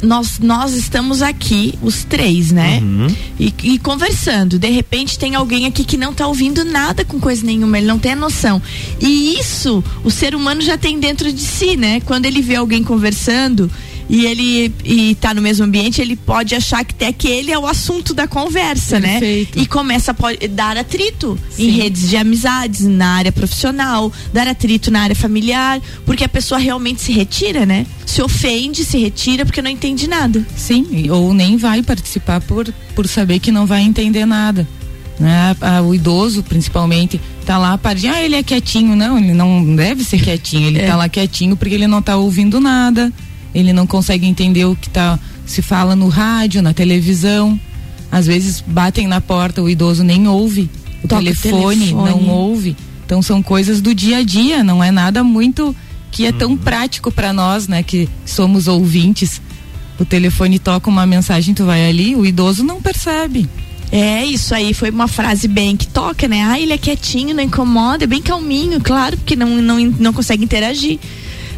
nós, 0.03 0.41
nós 0.41 0.73
estamos 0.75 1.23
aqui, 1.23 1.79
os 1.81 2.03
três, 2.03 2.51
né? 2.51 2.81
Uhum. 2.83 3.07
E, 3.39 3.55
e, 3.63 3.79
conversando. 3.79 4.59
De 4.59 4.69
repente 4.69 5.17
tem 5.17 5.37
alguém 5.37 5.67
aqui 5.67 5.85
que 5.85 5.97
não 5.97 6.13
tá 6.13 6.27
ouvindo 6.27 6.65
nada 6.65 7.05
com 7.05 7.21
coisa 7.21 7.47
nenhuma, 7.47 7.79
ele 7.79 7.87
não 7.87 7.99
tem 7.99 8.13
a 8.13 8.17
noção. 8.17 8.61
E 9.01 9.39
isso 9.39 9.85
o 10.03 10.11
ser 10.11 10.35
humano 10.35 10.61
já 10.63 10.77
tem 10.77 10.99
dentro 10.99 11.33
de 11.33 11.43
si, 11.43 11.77
né? 11.77 12.01
Quando 12.01 12.27
ele 12.27 12.43
vê 12.43 12.57
alguém 12.57 12.83
conversando, 12.83 13.71
e 14.09 14.25
ele 14.25 14.73
e 14.85 15.15
tá 15.17 15.35
no 15.35 15.43
mesmo 15.43 15.65
ambiente, 15.65 16.01
ele 16.01 16.17
pode 16.17 16.55
achar 16.55 16.85
que 16.85 16.93
até 16.95 17.13
que 17.13 17.27
ele 17.29 17.51
é 17.51 17.59
o 17.59 17.67
assunto 17.67 18.15
da 18.15 18.27
conversa, 18.29 19.01
né? 19.01 19.19
Perfeito. 19.19 19.57
né? 19.59 19.63
E 19.63 19.67
começa 19.67 20.13
a 20.13 20.47
dar 20.49 20.77
atrito 20.77 21.39
Sim. 21.51 21.69
em 21.69 21.71
redes 21.71 22.09
de 22.09 22.17
amizades, 22.17 22.83
na 22.83 23.15
área 23.17 23.33
profissional, 23.33 24.13
dar 24.33 24.47
atrito 24.47 24.91
na 24.91 25.03
área 25.03 25.17
familiar, 25.17 25.81
porque 26.05 26.25
a 26.25 26.29
pessoa 26.29 26.59
realmente 26.59 27.01
se 27.01 27.13
retira, 27.13 27.67
né? 27.67 27.85
Se 28.05 28.23
ofende, 28.23 28.85
se 28.85 28.99
retira 28.99 29.45
porque 29.45 29.61
não 29.61 29.71
entende 29.71 30.07
nada. 30.07 30.45
Sim, 30.57 31.11
ou 31.11 31.35
nem 31.35 31.57
vai 31.57 31.83
participar 31.83 32.41
por, 32.41 32.73
por 32.95 33.07
saber 33.09 33.41
que 33.41 33.51
não 33.51 33.67
vai 33.67 33.83
entender 33.83 34.25
nada. 34.25 34.67
Né? 35.19 35.57
O 35.87 35.95
idoso, 35.95 36.43
principalmente, 36.43 37.19
tá 37.47 37.57
lá 37.57 37.79
para 37.79 37.99
ah, 38.13 38.23
ele 38.23 38.37
é 38.37 38.43
quietinho. 38.43 38.95
Não, 38.95 39.19
ele 39.19 39.33
não 39.33 39.75
deve 39.75 40.05
ser 40.05 40.21
quietinho. 40.21 40.69
Ele 40.69 40.79
É. 40.81 40.87
tá 40.87 40.95
lá 40.97 41.09
quietinho 41.09 41.57
porque 41.57 41.75
ele 41.75 41.87
não 41.87 42.03
tá 42.03 42.17
ouvindo 42.17 42.61
nada. 42.61 43.11
Ele 43.57 43.73
não 43.73 43.87
consegue 43.87 44.27
entender 44.27 44.67
o 44.67 44.77
que 44.77 44.91
tá 44.91 45.19
se 45.47 45.63
fala 45.63 45.97
no 45.97 46.09
rádio, 46.09 46.61
na 46.61 46.75
televisão. 46.75 47.59
Às 48.13 48.27
vezes 48.27 48.63
batem 48.67 49.07
na 49.07 49.19
porta, 49.19 49.63
o 49.63 49.69
idoso 49.69 50.05
nem 50.05 50.29
ouve. 50.29 50.69
O 51.03 51.09
telefone, 51.09 51.87
telefone. 51.87 52.11
não 52.11 52.29
ouve. 52.29 52.77
Então 53.07 53.23
são 53.23 53.43
coisas 53.43 53.81
do 53.81 53.95
dia 53.95 54.19
a 54.19 54.23
dia, 54.23 54.63
não 54.63 54.85
é 54.85 54.91
nada 54.91 55.25
muito 55.25 55.75
que 56.11 56.27
é 56.27 56.33
tão 56.33 56.57
prático 56.57 57.11
para 57.11 57.33
nós, 57.33 57.67
né, 57.67 57.83
que 57.83 58.09
somos 58.25 58.69
ouvintes. 58.69 59.41
O 59.99 60.05
telefone 60.05 60.59
toca 60.59 60.91
uma 60.91 61.07
mensagem, 61.07 61.55
tu 61.55 61.65
vai 61.65 61.89
ali, 61.89 62.15
o 62.15 62.27
idoso 62.27 62.63
não 62.63 62.81
percebe. 62.81 63.49
É, 63.91 64.25
isso 64.25 64.55
aí 64.55 64.75
foi 64.75 64.91
uma 64.91 65.09
frase 65.09 65.49
bem 65.49 65.77
que 65.77 65.87
toca, 65.87 66.27
né? 66.27 66.43
Ah, 66.43 66.61
ele 66.61 66.73
é 66.73 66.79
quietinho, 66.79 67.35
não 67.35 67.43
incomoda, 67.43 68.05
é 68.05 68.07
bem 68.07 68.21
calminho, 68.21 68.81
claro, 68.81 69.17
porque 69.17 69.37
não, 69.37 69.49
não, 69.63 69.79
não 69.79 70.13
consegue 70.13 70.45
interagir. 70.45 70.99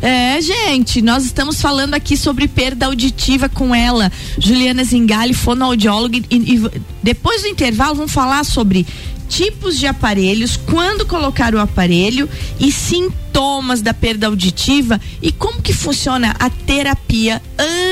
É, 0.00 0.40
gente, 0.40 1.02
nós 1.02 1.24
estamos 1.24 1.60
falando 1.60 1.94
aqui 1.94 2.16
sobre 2.16 2.46
perda 2.46 2.86
auditiva 2.86 3.48
com 3.48 3.74
ela, 3.74 4.12
Juliana 4.38 4.84
Zingali, 4.84 5.34
fonoaudióloga, 5.34 6.16
e, 6.16 6.24
e 6.30 6.70
depois 7.02 7.42
do 7.42 7.48
intervalo 7.48 7.96
vamos 7.96 8.12
falar 8.12 8.44
sobre 8.44 8.86
tipos 9.28 9.78
de 9.78 9.86
aparelhos, 9.86 10.56
quando 10.56 11.06
colocar 11.06 11.54
o 11.54 11.60
aparelho 11.60 12.28
e 12.58 12.72
sintomas 12.72 13.82
da 13.82 13.92
perda 13.92 14.26
auditiva 14.26 15.00
e 15.20 15.30
como 15.30 15.60
que 15.60 15.72
funciona 15.72 16.34
a 16.38 16.48
terapia 16.48 17.42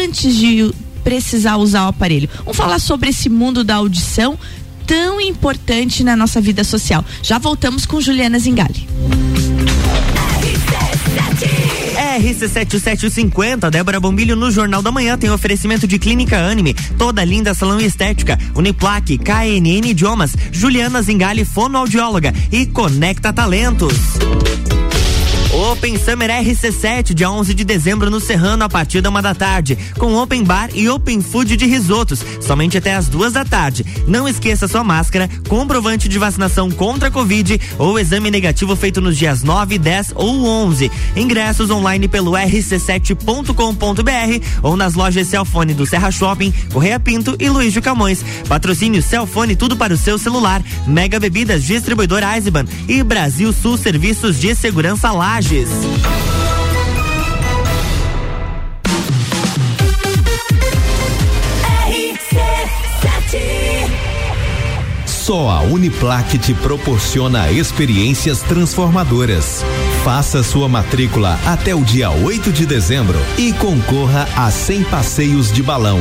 antes 0.03 0.35
de 0.35 0.73
precisar 1.05 1.57
usar 1.57 1.85
o 1.85 1.89
aparelho. 1.89 2.29
Vamos 2.39 2.57
falar 2.57 2.79
sobre 2.79 3.11
esse 3.11 3.29
mundo 3.29 3.63
da 3.63 3.77
audição 3.77 4.39
tão 4.87 5.21
importante 5.21 6.03
na 6.03 6.17
nossa 6.17 6.41
vida 6.41 6.65
social. 6.65 7.05
Já 7.23 7.39
voltamos 7.39 7.85
com 7.85 8.01
Juliana 8.01 8.39
Zingali. 8.39 8.89
RC7750, 12.19 13.71
Débora 13.71 14.01
Bombilho 14.01 14.35
no 14.35 14.51
Jornal 14.51 14.83
da 14.83 14.91
Manhã 14.91 15.19
tem 15.19 15.31
oferecimento 15.31 15.87
de 15.87 15.99
Clínica 15.99 16.39
Anime, 16.39 16.75
toda 16.99 17.25
linda 17.25 17.55
salão 17.55 17.81
estética, 17.81 18.39
Uniplaque, 18.55 19.19
KNN 19.19 19.91
Idiomas, 19.91 20.35
Juliana 20.51 21.03
Zingali, 21.03 21.45
fonoaudióloga. 21.45 22.33
E 22.51 22.67
Conecta 22.67 23.33
Talentos. 23.33 23.95
Open 25.57 25.97
Summer 25.97 26.29
RC7, 26.29 27.15
dia 27.15 27.31
11 27.31 27.55
de 27.55 27.65
dezembro 27.65 28.11
no 28.11 28.21
Serrano, 28.21 28.65
a 28.65 28.69
partir 28.69 29.01
da 29.01 29.09
uma 29.09 29.23
da 29.23 29.35
tarde, 29.35 29.75
com 29.99 30.15
Open 30.15 30.45
Bar 30.45 30.69
e 30.75 30.87
Open 30.87 31.23
Food 31.23 31.57
de 31.57 31.65
risotos, 31.65 32.23
somente 32.43 32.77
até 32.77 32.95
as 32.95 33.09
duas 33.09 33.33
da 33.33 33.43
tarde. 33.43 33.83
Não 34.07 34.29
esqueça 34.29 34.69
sua 34.69 34.85
máscara, 34.85 35.31
comprovante 35.49 36.11
de 36.11 36.19
vacinação 36.19 36.71
contra 36.71 37.09
a 37.09 37.11
Covid 37.11 37.59
ou 37.79 37.99
exame 37.99 38.31
negativo 38.31 38.77
feito 38.77 39.01
nos 39.01 39.17
dias 39.17 39.43
9, 39.43 39.79
10 39.79 40.13
ou 40.15 40.45
11. 40.45 40.93
Ingressos 41.17 41.71
online 41.71 42.07
pelo 42.07 42.33
rc7.com.br 42.33 44.47
ou 44.63 44.77
nas 44.77 44.93
lojas 44.93 45.27
Celfone 45.27 45.73
do 45.73 45.87
Serra 45.87 46.11
Shopping, 46.11 46.53
Correia 46.71 47.01
Pinto 47.01 47.35
e 47.41 47.49
Luiz 47.49 47.73
de 47.73 47.81
Camões. 47.81 48.23
Patrocínio 48.47 49.03
Celfone, 49.03 49.57
tudo 49.57 49.75
para 49.75 49.95
o 49.95 49.97
seu 49.97 50.19
celular. 50.19 50.63
Mega 50.87 51.19
Bebidas, 51.19 51.65
distribuidor 51.65 52.23
Eisenbahn 52.23 52.67
e 52.87 53.03
Brasil 53.03 53.55
Sul 53.55 53.79
Serviços 53.79 54.39
de 54.39 54.55
Segurança 54.55 55.11
Lages. 55.47 55.71
Só 65.07 65.49
a 65.50 65.61
Uniplaque 65.62 66.38
te 66.38 66.53
proporciona 66.55 67.50
experiências 67.50 68.41
transformadoras. 68.43 69.65
Faça 70.05 70.43
sua 70.43 70.69
matrícula 70.69 71.38
até 71.47 71.75
o 71.75 71.83
dia 71.83 72.11
8 72.11 72.53
de 72.53 72.67
dezembro 72.67 73.19
e 73.38 73.53
concorra 73.53 74.29
a 74.37 74.50
100 74.50 74.85
passeios 74.85 75.53
de 75.53 75.62
balão. 75.62 76.00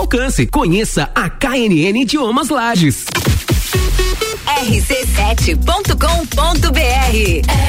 alcance. 0.00 0.46
Conheça 0.46 1.10
a 1.14 1.28
KNN 1.28 2.00
Idiomas 2.00 2.48
Lages. 2.48 3.04
rc7.com.br 4.46 5.60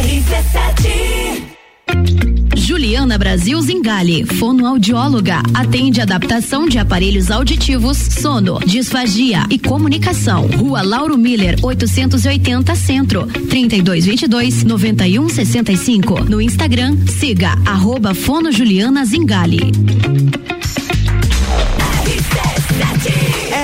RC7 0.01 1.51
Juliana 2.55 3.17
Brasil 3.17 3.61
Zingali, 3.61 4.25
fonoaudióloga, 4.25 5.43
atende 5.53 5.99
adaptação 5.99 6.67
de 6.67 6.79
aparelhos 6.79 7.29
auditivos, 7.29 7.97
sono, 7.97 8.59
disfagia 8.59 9.45
e 9.49 9.59
comunicação. 9.59 10.47
Rua 10.47 10.81
Lauro 10.81 11.17
Miller, 11.17 11.57
880 11.61 12.73
Centro, 12.75 13.27
3222 13.27 14.63
9165. 14.63 16.23
No 16.23 16.41
Instagram, 16.41 16.95
siga 17.07 17.57
arroba 17.65 18.13
Fono 18.13 18.51
Juliana 18.53 19.03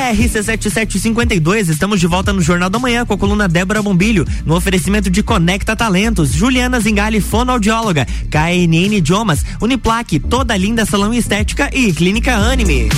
Zingali. 0.07 0.17
RC7752, 0.17 1.69
estamos 1.69 1.99
de 1.99 2.07
volta 2.07 2.31
no 2.31 2.41
Jornal 2.41 2.69
da 2.69 2.79
Manhã 2.79 3.05
com 3.05 3.13
a 3.13 3.17
coluna 3.17 3.47
Débora 3.47 3.81
Bombilho, 3.81 4.25
no 4.45 4.55
oferecimento 4.55 5.09
de 5.09 5.23
Conecta 5.23 5.75
Talentos, 5.75 6.31
Juliana 6.31 6.79
Zingali, 6.79 7.19
fonoaudióloga, 7.19 8.05
KNN 8.29 8.95
Idiomas, 8.97 9.43
Uniplaque, 9.61 10.19
toda 10.19 10.55
linda 10.55 10.85
salão 10.85 11.13
estética 11.13 11.69
e 11.73 11.91
Clínica 11.91 12.35
Anime. 12.35 12.89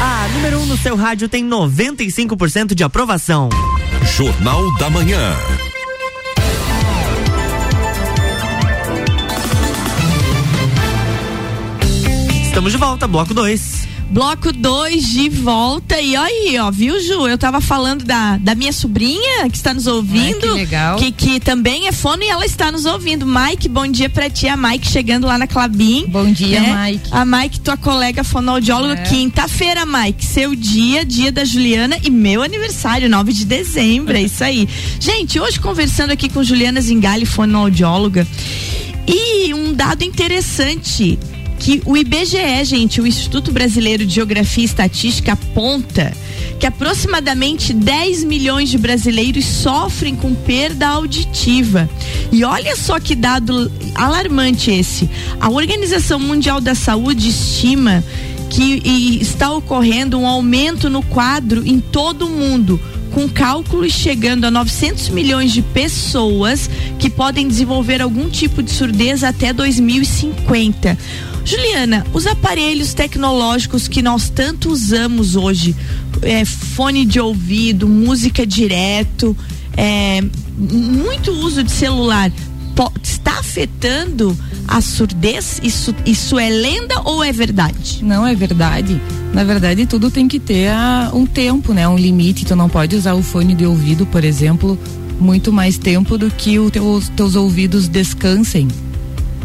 A 0.00 0.28
número 0.34 0.58
1 0.58 0.62
um 0.62 0.66
no 0.66 0.76
seu 0.76 0.96
rádio 0.96 1.28
tem 1.28 1.48
95% 1.48 2.74
de 2.74 2.84
aprovação. 2.84 3.48
Jornal 4.16 4.76
da 4.76 4.90
Manhã. 4.90 5.34
Estamos 12.66 12.72
de 12.72 12.78
volta, 12.78 13.06
bloco 13.06 13.32
2. 13.32 13.88
Bloco 14.10 14.52
2 14.52 15.08
de 15.12 15.28
volta. 15.28 16.00
E 16.00 16.16
olha 16.16 16.26
aí, 16.26 16.58
ó, 16.58 16.68
viu, 16.68 17.00
Ju? 17.00 17.28
Eu 17.28 17.38
tava 17.38 17.60
falando 17.60 18.04
da, 18.04 18.38
da 18.38 18.56
minha 18.56 18.72
sobrinha 18.72 19.48
que 19.48 19.56
está 19.56 19.72
nos 19.72 19.86
ouvindo. 19.86 20.42
Ai, 20.42 20.50
que 20.50 20.54
legal. 20.54 20.98
Que, 20.98 21.12
que 21.12 21.38
também 21.38 21.86
é 21.86 21.92
fono 21.92 22.24
e 22.24 22.28
ela 22.28 22.44
está 22.44 22.72
nos 22.72 22.84
ouvindo. 22.84 23.24
Mike, 23.24 23.68
bom 23.68 23.86
dia 23.86 24.10
pra 24.10 24.28
ti. 24.28 24.48
A 24.48 24.56
Mike 24.56 24.88
chegando 24.88 25.28
lá 25.28 25.38
na 25.38 25.46
Clabin. 25.46 26.06
Bom 26.08 26.32
dia, 26.32 26.60
né? 26.60 26.90
Mike. 26.90 27.08
A 27.12 27.24
Mike, 27.24 27.60
tua 27.60 27.76
colega 27.76 28.24
fonoaudióloga. 28.24 28.94
É. 28.94 29.04
Quinta-feira, 29.04 29.86
Mike. 29.86 30.24
Seu 30.24 30.56
dia, 30.56 31.04
dia 31.04 31.30
da 31.30 31.44
Juliana 31.44 31.96
e 32.02 32.10
meu 32.10 32.42
aniversário, 32.42 33.08
9 33.08 33.32
de 33.32 33.44
dezembro. 33.44 34.16
É 34.16 34.22
isso 34.22 34.42
aí. 34.42 34.68
Gente, 34.98 35.38
hoje 35.38 35.60
conversando 35.60 36.10
aqui 36.10 36.28
com 36.28 36.42
Juliana 36.42 36.80
Zingali, 36.80 37.26
fonoaudióloga. 37.26 38.26
E 39.06 39.54
um 39.54 39.72
dado 39.72 40.02
interessante 40.02 41.16
que 41.58 41.82
o 41.84 41.96
IBGE, 41.96 42.64
gente, 42.64 43.00
o 43.00 43.06
Instituto 43.06 43.50
Brasileiro 43.52 44.04
de 44.04 44.14
Geografia 44.14 44.62
e 44.62 44.66
Estatística 44.66 45.32
aponta 45.32 46.12
que 46.58 46.66
aproximadamente 46.66 47.72
10 47.72 48.24
milhões 48.24 48.68
de 48.70 48.78
brasileiros 48.78 49.44
sofrem 49.44 50.14
com 50.16 50.34
perda 50.34 50.88
auditiva. 50.88 51.88
E 52.32 52.44
olha 52.44 52.74
só 52.76 52.98
que 52.98 53.14
dado 53.14 53.70
alarmante 53.94 54.70
esse. 54.70 55.08
A 55.40 55.50
Organização 55.50 56.18
Mundial 56.18 56.60
da 56.60 56.74
Saúde 56.74 57.28
estima 57.28 58.02
que 58.48 59.18
está 59.20 59.52
ocorrendo 59.52 60.18
um 60.18 60.26
aumento 60.26 60.88
no 60.88 61.02
quadro 61.02 61.66
em 61.66 61.80
todo 61.80 62.26
o 62.26 62.30
mundo 62.30 62.80
com 63.12 63.28
cálculos 63.28 63.92
chegando 63.92 64.44
a 64.44 64.50
900 64.50 65.08
milhões 65.08 65.50
de 65.50 65.62
pessoas 65.62 66.68
que 66.98 67.08
podem 67.08 67.48
desenvolver 67.48 68.02
algum 68.02 68.28
tipo 68.28 68.62
de 68.62 68.70
surdez 68.70 69.24
até 69.24 69.54
2050. 69.54 70.98
Juliana, 71.46 72.04
os 72.12 72.26
aparelhos 72.26 72.92
tecnológicos 72.92 73.86
que 73.86 74.02
nós 74.02 74.28
tanto 74.28 74.68
usamos 74.68 75.36
hoje, 75.36 75.76
é, 76.22 76.44
fone 76.44 77.04
de 77.04 77.20
ouvido, 77.20 77.86
música 77.86 78.44
direto, 78.44 79.36
é, 79.76 80.20
muito 80.58 81.30
uso 81.30 81.62
de 81.62 81.70
celular, 81.70 82.32
está 83.00 83.38
afetando 83.38 84.36
a 84.66 84.80
surdez? 84.80 85.60
Isso, 85.62 85.94
isso 86.04 86.36
é 86.36 86.50
lenda 86.50 87.00
ou 87.04 87.22
é 87.22 87.32
verdade? 87.32 88.02
Não 88.02 88.26
é 88.26 88.34
verdade. 88.34 89.00
Na 89.32 89.44
verdade, 89.44 89.86
tudo 89.86 90.10
tem 90.10 90.26
que 90.26 90.40
ter 90.40 90.68
a, 90.68 91.12
um 91.14 91.26
tempo, 91.26 91.72
né? 91.72 91.86
Um 91.86 91.96
limite. 91.96 92.44
Tu 92.44 92.56
não 92.56 92.68
pode 92.68 92.96
usar 92.96 93.14
o 93.14 93.22
fone 93.22 93.54
de 93.54 93.64
ouvido, 93.64 94.04
por 94.04 94.24
exemplo, 94.24 94.76
muito 95.20 95.52
mais 95.52 95.78
tempo 95.78 96.18
do 96.18 96.28
que 96.28 96.58
os 96.58 97.08
teus 97.10 97.36
ouvidos 97.36 97.86
descansem. 97.86 98.66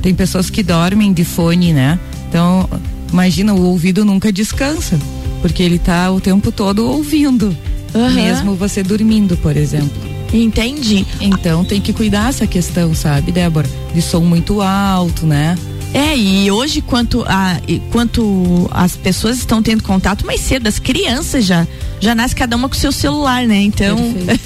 Tem 0.01 0.13
pessoas 0.13 0.49
que 0.49 0.63
dormem 0.63 1.13
de 1.13 1.23
fone, 1.23 1.73
né? 1.73 1.99
Então, 2.27 2.67
imagina, 3.11 3.53
o 3.53 3.61
ouvido 3.63 4.03
nunca 4.03 4.31
descansa, 4.31 4.99
porque 5.41 5.61
ele 5.61 5.77
tá 5.77 6.11
o 6.11 6.19
tempo 6.19 6.51
todo 6.51 6.87
ouvindo, 6.87 7.55
uhum. 7.93 8.11
mesmo 8.11 8.55
você 8.55 8.81
dormindo, 8.81 9.37
por 9.37 9.55
exemplo. 9.55 10.11
Entendi. 10.33 11.05
Então 11.19 11.63
tem 11.65 11.81
que 11.81 11.91
cuidar 11.91 12.29
essa 12.29 12.47
questão, 12.47 12.95
sabe, 12.95 13.31
Débora? 13.31 13.69
De 13.93 14.01
som 14.01 14.21
muito 14.21 14.61
alto, 14.61 15.25
né? 15.25 15.57
É, 15.93 16.15
e 16.17 16.49
hoje, 16.49 16.81
quanto, 16.81 17.23
a, 17.27 17.59
quanto 17.91 18.69
as 18.71 18.95
pessoas 18.95 19.37
estão 19.37 19.61
tendo 19.61 19.83
contato 19.83 20.25
mais 20.25 20.39
cedo, 20.39 20.67
as 20.67 20.79
crianças 20.79 21.45
já, 21.45 21.67
já 21.99 22.15
nasce 22.15 22.33
cada 22.33 22.55
uma 22.55 22.69
com 22.69 22.75
seu 22.75 22.93
celular, 22.93 23.45
né? 23.45 23.61
Então, 23.61 23.97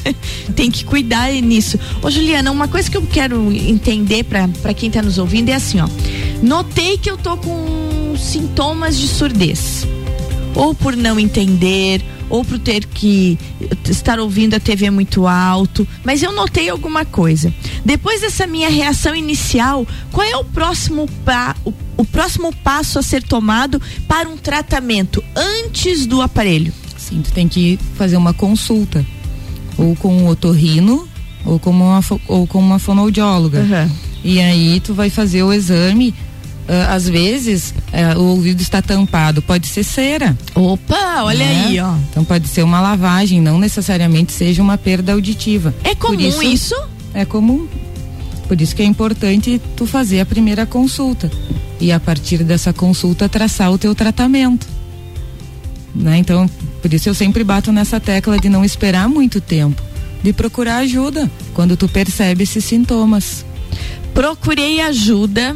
tem 0.55 0.71
que 0.71 0.83
cuidar 0.83 1.31
nisso. 1.33 1.79
Ô, 2.01 2.09
Juliana, 2.09 2.51
uma 2.51 2.67
coisa 2.67 2.89
que 2.89 2.97
eu 2.97 3.03
quero 3.03 3.51
entender 3.51 4.23
para 4.23 4.73
quem 4.73 4.87
está 4.87 5.03
nos 5.03 5.19
ouvindo 5.19 5.49
é 5.49 5.53
assim, 5.53 5.79
ó. 5.79 5.87
Notei 6.41 6.97
que 6.97 7.09
eu 7.09 7.17
tô 7.17 7.37
com 7.37 8.15
sintomas 8.17 8.97
de 8.97 9.07
surdez. 9.07 9.87
Ou 10.55 10.73
por 10.73 10.95
não 10.95 11.19
entender, 11.19 12.01
ou 12.29 12.43
por 12.43 12.59
ter 12.59 12.85
que 12.85 13.37
estar 13.89 14.19
ouvindo 14.19 14.55
a 14.55 14.59
TV 14.59 14.89
muito 14.89 15.27
alto, 15.27 15.87
mas 16.03 16.23
eu 16.23 16.31
notei 16.31 16.69
alguma 16.69 17.05
coisa. 17.05 17.53
Depois 17.83 18.21
dessa 18.21 18.47
minha 18.47 18.69
reação 18.69 19.15
inicial, 19.15 19.87
qual 20.11 20.25
é 20.25 20.35
o 20.37 20.43
próximo, 20.43 21.07
pa, 21.23 21.55
o, 21.63 21.73
o 21.97 22.05
próximo 22.05 22.53
passo 22.63 22.99
a 22.99 23.03
ser 23.03 23.23
tomado 23.23 23.81
para 24.07 24.27
um 24.27 24.37
tratamento 24.37 25.23
antes 25.35 26.05
do 26.05 26.21
aparelho? 26.21 26.73
Sim, 26.97 27.21
tu 27.21 27.31
tem 27.31 27.47
que 27.47 27.77
fazer 27.95 28.17
uma 28.17 28.33
consulta, 28.33 29.05
ou 29.77 29.95
com 29.95 30.15
um 30.15 30.27
otorrino, 30.27 31.07
ou 31.45 31.59
com 31.59 31.69
uma, 31.69 32.01
ou 32.27 32.47
com 32.47 32.59
uma 32.59 32.79
fonoaudióloga. 32.79 33.59
Uhum. 33.59 33.91
E 34.23 34.41
aí 34.41 34.79
tu 34.79 34.93
vai 34.93 35.11
fazer 35.11 35.43
o 35.43 35.53
exame 35.53 36.13
às 36.89 37.07
vezes 37.07 37.73
uh, 37.93 38.19
o 38.19 38.31
ouvido 38.31 38.61
está 38.61 38.81
tampado, 38.81 39.41
pode 39.41 39.67
ser 39.67 39.83
cera. 39.83 40.37
Opa, 40.55 41.23
olha 41.23 41.45
né? 41.45 41.65
aí, 41.67 41.79
ó. 41.79 41.93
Então 42.09 42.23
pode 42.23 42.47
ser 42.47 42.63
uma 42.63 42.81
lavagem, 42.81 43.39
não 43.39 43.59
necessariamente 43.59 44.31
seja 44.31 44.61
uma 44.61 44.77
perda 44.77 45.13
auditiva. 45.13 45.73
É 45.83 45.93
comum 45.93 46.19
isso, 46.19 46.43
isso? 46.43 46.75
É 47.13 47.23
comum. 47.23 47.67
Por 48.47 48.59
isso 48.59 48.75
que 48.75 48.81
é 48.81 48.85
importante 48.85 49.61
tu 49.75 49.85
fazer 49.85 50.19
a 50.19 50.25
primeira 50.25 50.65
consulta 50.65 51.31
e 51.79 51.91
a 51.91 51.99
partir 51.99 52.43
dessa 52.43 52.71
consulta 52.71 53.29
traçar 53.29 53.71
o 53.71 53.77
teu 53.77 53.93
tratamento. 53.95 54.67
Né? 55.93 56.17
Então, 56.17 56.49
por 56.81 56.93
isso 56.93 57.09
eu 57.09 57.13
sempre 57.13 57.43
bato 57.43 57.71
nessa 57.71 57.99
tecla 57.99 58.37
de 58.37 58.49
não 58.49 58.63
esperar 58.63 59.07
muito 59.07 59.39
tempo, 59.39 59.81
de 60.21 60.33
procurar 60.33 60.77
ajuda 60.77 61.29
quando 61.53 61.77
tu 61.77 61.87
percebe 61.87 62.43
esses 62.43 62.65
sintomas. 62.65 63.45
Procurei 64.13 64.81
ajuda 64.81 65.55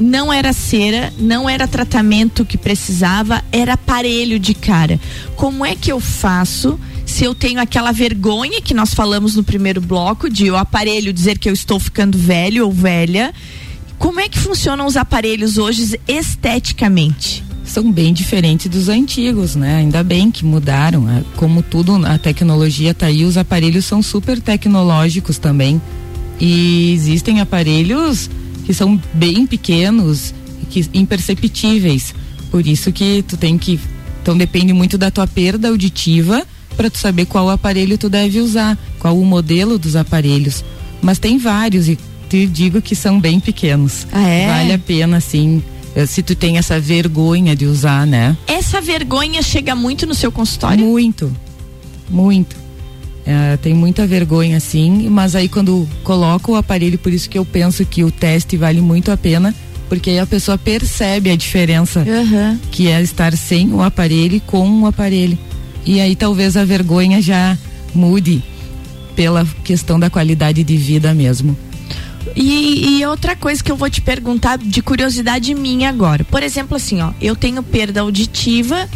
não 0.00 0.32
era 0.32 0.52
cera, 0.52 1.12
não 1.18 1.48
era 1.48 1.68
tratamento 1.68 2.44
que 2.44 2.56
precisava, 2.56 3.44
era 3.52 3.74
aparelho 3.74 4.38
de 4.38 4.54
cara. 4.54 4.98
Como 5.36 5.64
é 5.64 5.76
que 5.76 5.92
eu 5.92 6.00
faço 6.00 6.80
se 7.04 7.24
eu 7.24 7.34
tenho 7.34 7.60
aquela 7.60 7.92
vergonha 7.92 8.62
que 8.62 8.72
nós 8.72 8.94
falamos 8.94 9.36
no 9.36 9.44
primeiro 9.44 9.80
bloco 9.80 10.30
de 10.30 10.50
o 10.50 10.56
aparelho 10.56 11.12
dizer 11.12 11.38
que 11.38 11.48
eu 11.48 11.52
estou 11.52 11.78
ficando 11.78 12.16
velho 12.16 12.64
ou 12.64 12.72
velha? 12.72 13.34
Como 13.98 14.18
é 14.18 14.28
que 14.28 14.38
funcionam 14.38 14.86
os 14.86 14.96
aparelhos 14.96 15.58
hoje 15.58 16.00
esteticamente? 16.08 17.44
São 17.62 17.92
bem 17.92 18.14
diferentes 18.14 18.68
dos 18.68 18.88
antigos, 18.88 19.54
né? 19.54 19.76
Ainda 19.76 20.02
bem 20.02 20.30
que 20.30 20.44
mudaram. 20.44 21.08
É, 21.08 21.22
como 21.36 21.62
tudo, 21.62 21.94
a 22.06 22.16
tecnologia 22.16 22.94
tá 22.94 23.06
aí, 23.06 23.24
os 23.24 23.36
aparelhos 23.36 23.84
são 23.84 24.02
super 24.02 24.40
tecnológicos 24.40 25.36
também. 25.38 25.80
E 26.40 26.92
existem 26.94 27.40
aparelhos 27.40 28.30
que 28.70 28.74
são 28.74 29.02
bem 29.12 29.48
pequenos, 29.48 30.32
que 30.70 30.88
imperceptíveis. 30.94 32.14
Por 32.52 32.64
isso 32.64 32.92
que 32.92 33.24
tu 33.26 33.36
tem 33.36 33.58
que, 33.58 33.80
então 34.22 34.38
depende 34.38 34.72
muito 34.72 34.96
da 34.96 35.10
tua 35.10 35.26
perda 35.26 35.70
auditiva 35.70 36.46
para 36.76 36.88
tu 36.88 36.96
saber 36.96 37.26
qual 37.26 37.50
aparelho 37.50 37.98
tu 37.98 38.08
deve 38.08 38.38
usar, 38.38 38.78
qual 39.00 39.18
o 39.18 39.26
modelo 39.26 39.76
dos 39.76 39.96
aparelhos. 39.96 40.64
Mas 41.02 41.18
tem 41.18 41.36
vários 41.36 41.88
e 41.88 41.98
te 42.28 42.46
digo 42.46 42.80
que 42.80 42.94
são 42.94 43.18
bem 43.18 43.40
pequenos. 43.40 44.06
Ah, 44.12 44.28
é? 44.28 44.46
Vale 44.46 44.72
a 44.74 44.78
pena, 44.78 45.20
sim 45.20 45.60
eh, 45.96 46.06
se 46.06 46.22
tu 46.22 46.36
tem 46.36 46.56
essa 46.56 46.78
vergonha 46.78 47.56
de 47.56 47.66
usar, 47.66 48.06
né? 48.06 48.36
Essa 48.46 48.80
vergonha 48.80 49.42
chega 49.42 49.74
muito 49.74 50.06
no 50.06 50.14
seu 50.14 50.30
consultório? 50.30 50.84
Muito, 50.84 51.36
muito. 52.08 52.54
É, 53.30 53.56
tem 53.56 53.72
muita 53.72 54.08
vergonha 54.08 54.58
sim, 54.58 55.08
mas 55.08 55.36
aí 55.36 55.48
quando 55.48 55.88
coloca 56.02 56.50
o 56.50 56.56
aparelho, 56.56 56.98
por 56.98 57.12
isso 57.12 57.30
que 57.30 57.38
eu 57.38 57.44
penso 57.44 57.84
que 57.84 58.02
o 58.02 58.10
teste 58.10 58.56
vale 58.56 58.80
muito 58.80 59.12
a 59.12 59.16
pena, 59.16 59.54
porque 59.88 60.10
aí 60.10 60.18
a 60.18 60.26
pessoa 60.26 60.58
percebe 60.58 61.30
a 61.30 61.36
diferença 61.36 62.00
uhum. 62.00 62.58
que 62.72 62.88
é 62.88 63.00
estar 63.00 63.36
sem 63.36 63.72
o 63.72 63.82
aparelho 63.82 64.34
e 64.34 64.40
com 64.40 64.82
o 64.82 64.86
aparelho. 64.86 65.38
E 65.86 66.00
aí 66.00 66.16
talvez 66.16 66.56
a 66.56 66.64
vergonha 66.64 67.22
já 67.22 67.56
mude 67.94 68.42
pela 69.14 69.46
questão 69.62 70.00
da 70.00 70.10
qualidade 70.10 70.64
de 70.64 70.76
vida 70.76 71.14
mesmo. 71.14 71.56
E, 72.34 72.98
e, 72.98 73.06
outra 73.06 73.36
coisa 73.36 73.62
que 73.62 73.70
eu 73.70 73.76
vou 73.76 73.88
te 73.88 74.00
perguntar 74.00 74.58
de 74.58 74.82
curiosidade 74.82 75.54
minha 75.54 75.88
agora. 75.88 76.24
Por 76.24 76.42
exemplo, 76.42 76.76
assim, 76.76 77.00
ó, 77.00 77.12
eu 77.20 77.36
tenho 77.36 77.62
perda 77.62 78.00
auditiva 78.00 78.88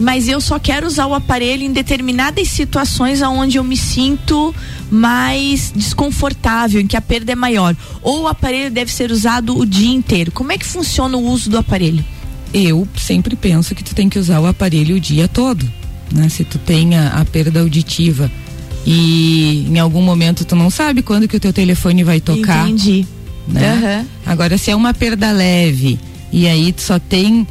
mas 0.00 0.28
eu 0.28 0.40
só 0.40 0.58
quero 0.58 0.86
usar 0.86 1.06
o 1.06 1.14
aparelho 1.14 1.62
em 1.62 1.72
determinadas 1.72 2.48
situações 2.48 3.20
onde 3.22 3.58
eu 3.58 3.64
me 3.64 3.76
sinto 3.76 4.54
mais 4.90 5.72
desconfortável, 5.74 6.80
em 6.80 6.86
que 6.86 6.96
a 6.96 7.00
perda 7.00 7.32
é 7.32 7.34
maior. 7.34 7.76
Ou 8.02 8.22
o 8.22 8.28
aparelho 8.28 8.70
deve 8.70 8.92
ser 8.92 9.10
usado 9.10 9.58
o 9.58 9.66
dia 9.66 9.92
inteiro. 9.92 10.30
Como 10.30 10.52
é 10.52 10.58
que 10.58 10.64
funciona 10.64 11.16
o 11.16 11.24
uso 11.28 11.50
do 11.50 11.58
aparelho? 11.58 12.04
Eu 12.54 12.86
sempre 12.96 13.36
penso 13.36 13.74
que 13.74 13.84
tu 13.84 13.94
tem 13.94 14.08
que 14.08 14.18
usar 14.18 14.40
o 14.40 14.46
aparelho 14.46 14.96
o 14.96 15.00
dia 15.00 15.28
todo, 15.28 15.68
né? 16.12 16.28
Se 16.28 16.44
tu 16.44 16.58
tem 16.58 16.96
a, 16.96 17.08
a 17.08 17.24
perda 17.24 17.60
auditiva 17.60 18.30
e 18.86 19.66
em 19.68 19.78
algum 19.78 20.00
momento 20.00 20.44
tu 20.44 20.56
não 20.56 20.70
sabe 20.70 21.02
quando 21.02 21.28
que 21.28 21.36
o 21.36 21.40
teu 21.40 21.52
telefone 21.52 22.02
vai 22.04 22.20
tocar. 22.20 22.66
Entendi. 22.66 23.06
Né? 23.46 24.00
Uhum. 24.00 24.06
Agora 24.24 24.56
se 24.56 24.70
é 24.70 24.76
uma 24.76 24.94
perda 24.94 25.30
leve 25.30 25.98
e 26.32 26.46
aí 26.46 26.72
tu 26.72 26.82
só 26.82 26.98
tem 26.98 27.46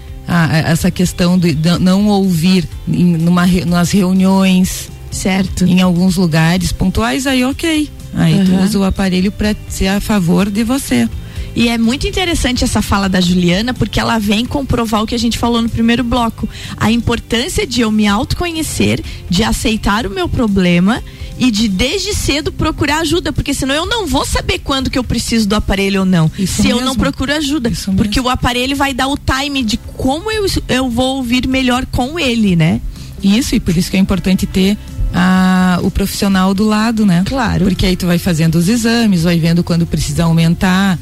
essa 0.66 0.92
questão 0.92 1.38
de, 1.38 1.54
de 1.54 1.80
não 1.80 2.08
ouvir 2.08 2.68
em, 2.88 3.18
numa, 3.18 3.46
nas 3.66 3.92
reuniões. 3.92 4.90
Certo. 5.10 5.66
Em 5.66 5.82
alguns 5.82 6.18
lugares 6.18 6.72
pontuais, 6.72 7.26
aí 7.26 7.44
ok. 7.46 7.90
Aí 8.14 8.36
uhum. 8.36 8.46
tu 8.46 8.56
usa 8.64 8.80
o 8.80 8.84
aparelho 8.84 9.32
para 9.32 9.56
ser 9.70 9.88
a 9.88 10.02
favor 10.02 10.50
de 10.50 10.64
você. 10.64 11.08
E 11.56 11.70
é 11.70 11.78
muito 11.78 12.08
interessante 12.08 12.64
essa 12.64 12.84
fala 12.84 13.10
da 13.10 13.20
Juliana, 13.20 13.74
porque 13.74 14.00
ela 14.00 14.20
vem 14.20 14.46
comprovar 14.46 15.02
o 15.02 15.08
que 15.08 15.16
a 15.16 15.20
gente 15.20 15.40
falou 15.40 15.60
no 15.60 15.68
primeiro 15.68 16.04
bloco. 16.04 16.48
A 16.76 16.92
importância 16.92 17.66
de 17.66 17.82
eu 17.82 17.92
me 17.92 18.06
autoconhecer, 18.06 19.04
de 19.28 19.44
aceitar 19.44 20.06
o 20.06 20.10
meu 20.12 20.30
problema 20.30 21.02
e 21.40 21.52
de 21.52 21.68
desde 21.68 22.14
cedo 22.14 22.52
procurar 22.52 23.00
ajuda, 23.02 23.32
porque 23.32 23.54
senão 23.54 23.76
eu 23.76 23.86
não 23.86 24.08
vou 24.08 24.26
saber 24.26 24.60
quando 24.60 24.90
que 24.90 24.98
eu 24.98 25.04
preciso 25.04 25.48
do 25.48 25.56
aparelho 25.56 26.02
ou 26.02 26.06
não. 26.06 26.32
Isso 26.38 26.62
se 26.62 26.68
mesmo. 26.68 26.80
eu 26.82 26.86
não 26.86 26.96
procuro 26.96 27.32
ajuda, 27.34 27.70
Isso 27.70 27.92
porque 27.94 28.20
mesmo. 28.20 28.28
o 28.28 28.30
aparelho 28.30 28.76
vai 28.76 28.94
dar 28.94 29.08
o 29.08 29.18
time 29.18 29.64
de 29.64 29.78
como 29.96 30.32
eu, 30.32 30.46
eu 30.68 30.90
vou 30.90 31.18
ouvir 31.18 31.48
melhor 31.48 31.86
com 31.86 32.20
ele, 32.20 32.56
né? 32.56 32.82
Isso, 33.22 33.56
e 33.56 33.60
por 33.60 33.76
isso 33.76 33.90
que 33.90 33.98
é 33.98 34.00
importante 34.00 34.46
ter 34.46 34.78
a, 35.14 35.80
o 35.84 35.90
profissional 35.92 36.54
do 36.54 36.66
lado, 36.66 37.06
né? 37.06 37.24
Claro. 37.26 37.66
Porque 37.66 37.86
aí 37.86 37.96
tu 37.96 38.06
vai 38.06 38.18
fazendo 38.18 38.56
os 38.56 38.68
exames, 38.68 39.24
vai 39.24 39.40
vendo 39.40 39.64
quando 39.64 39.86
precisa 39.86 40.24
aumentar 40.24 40.98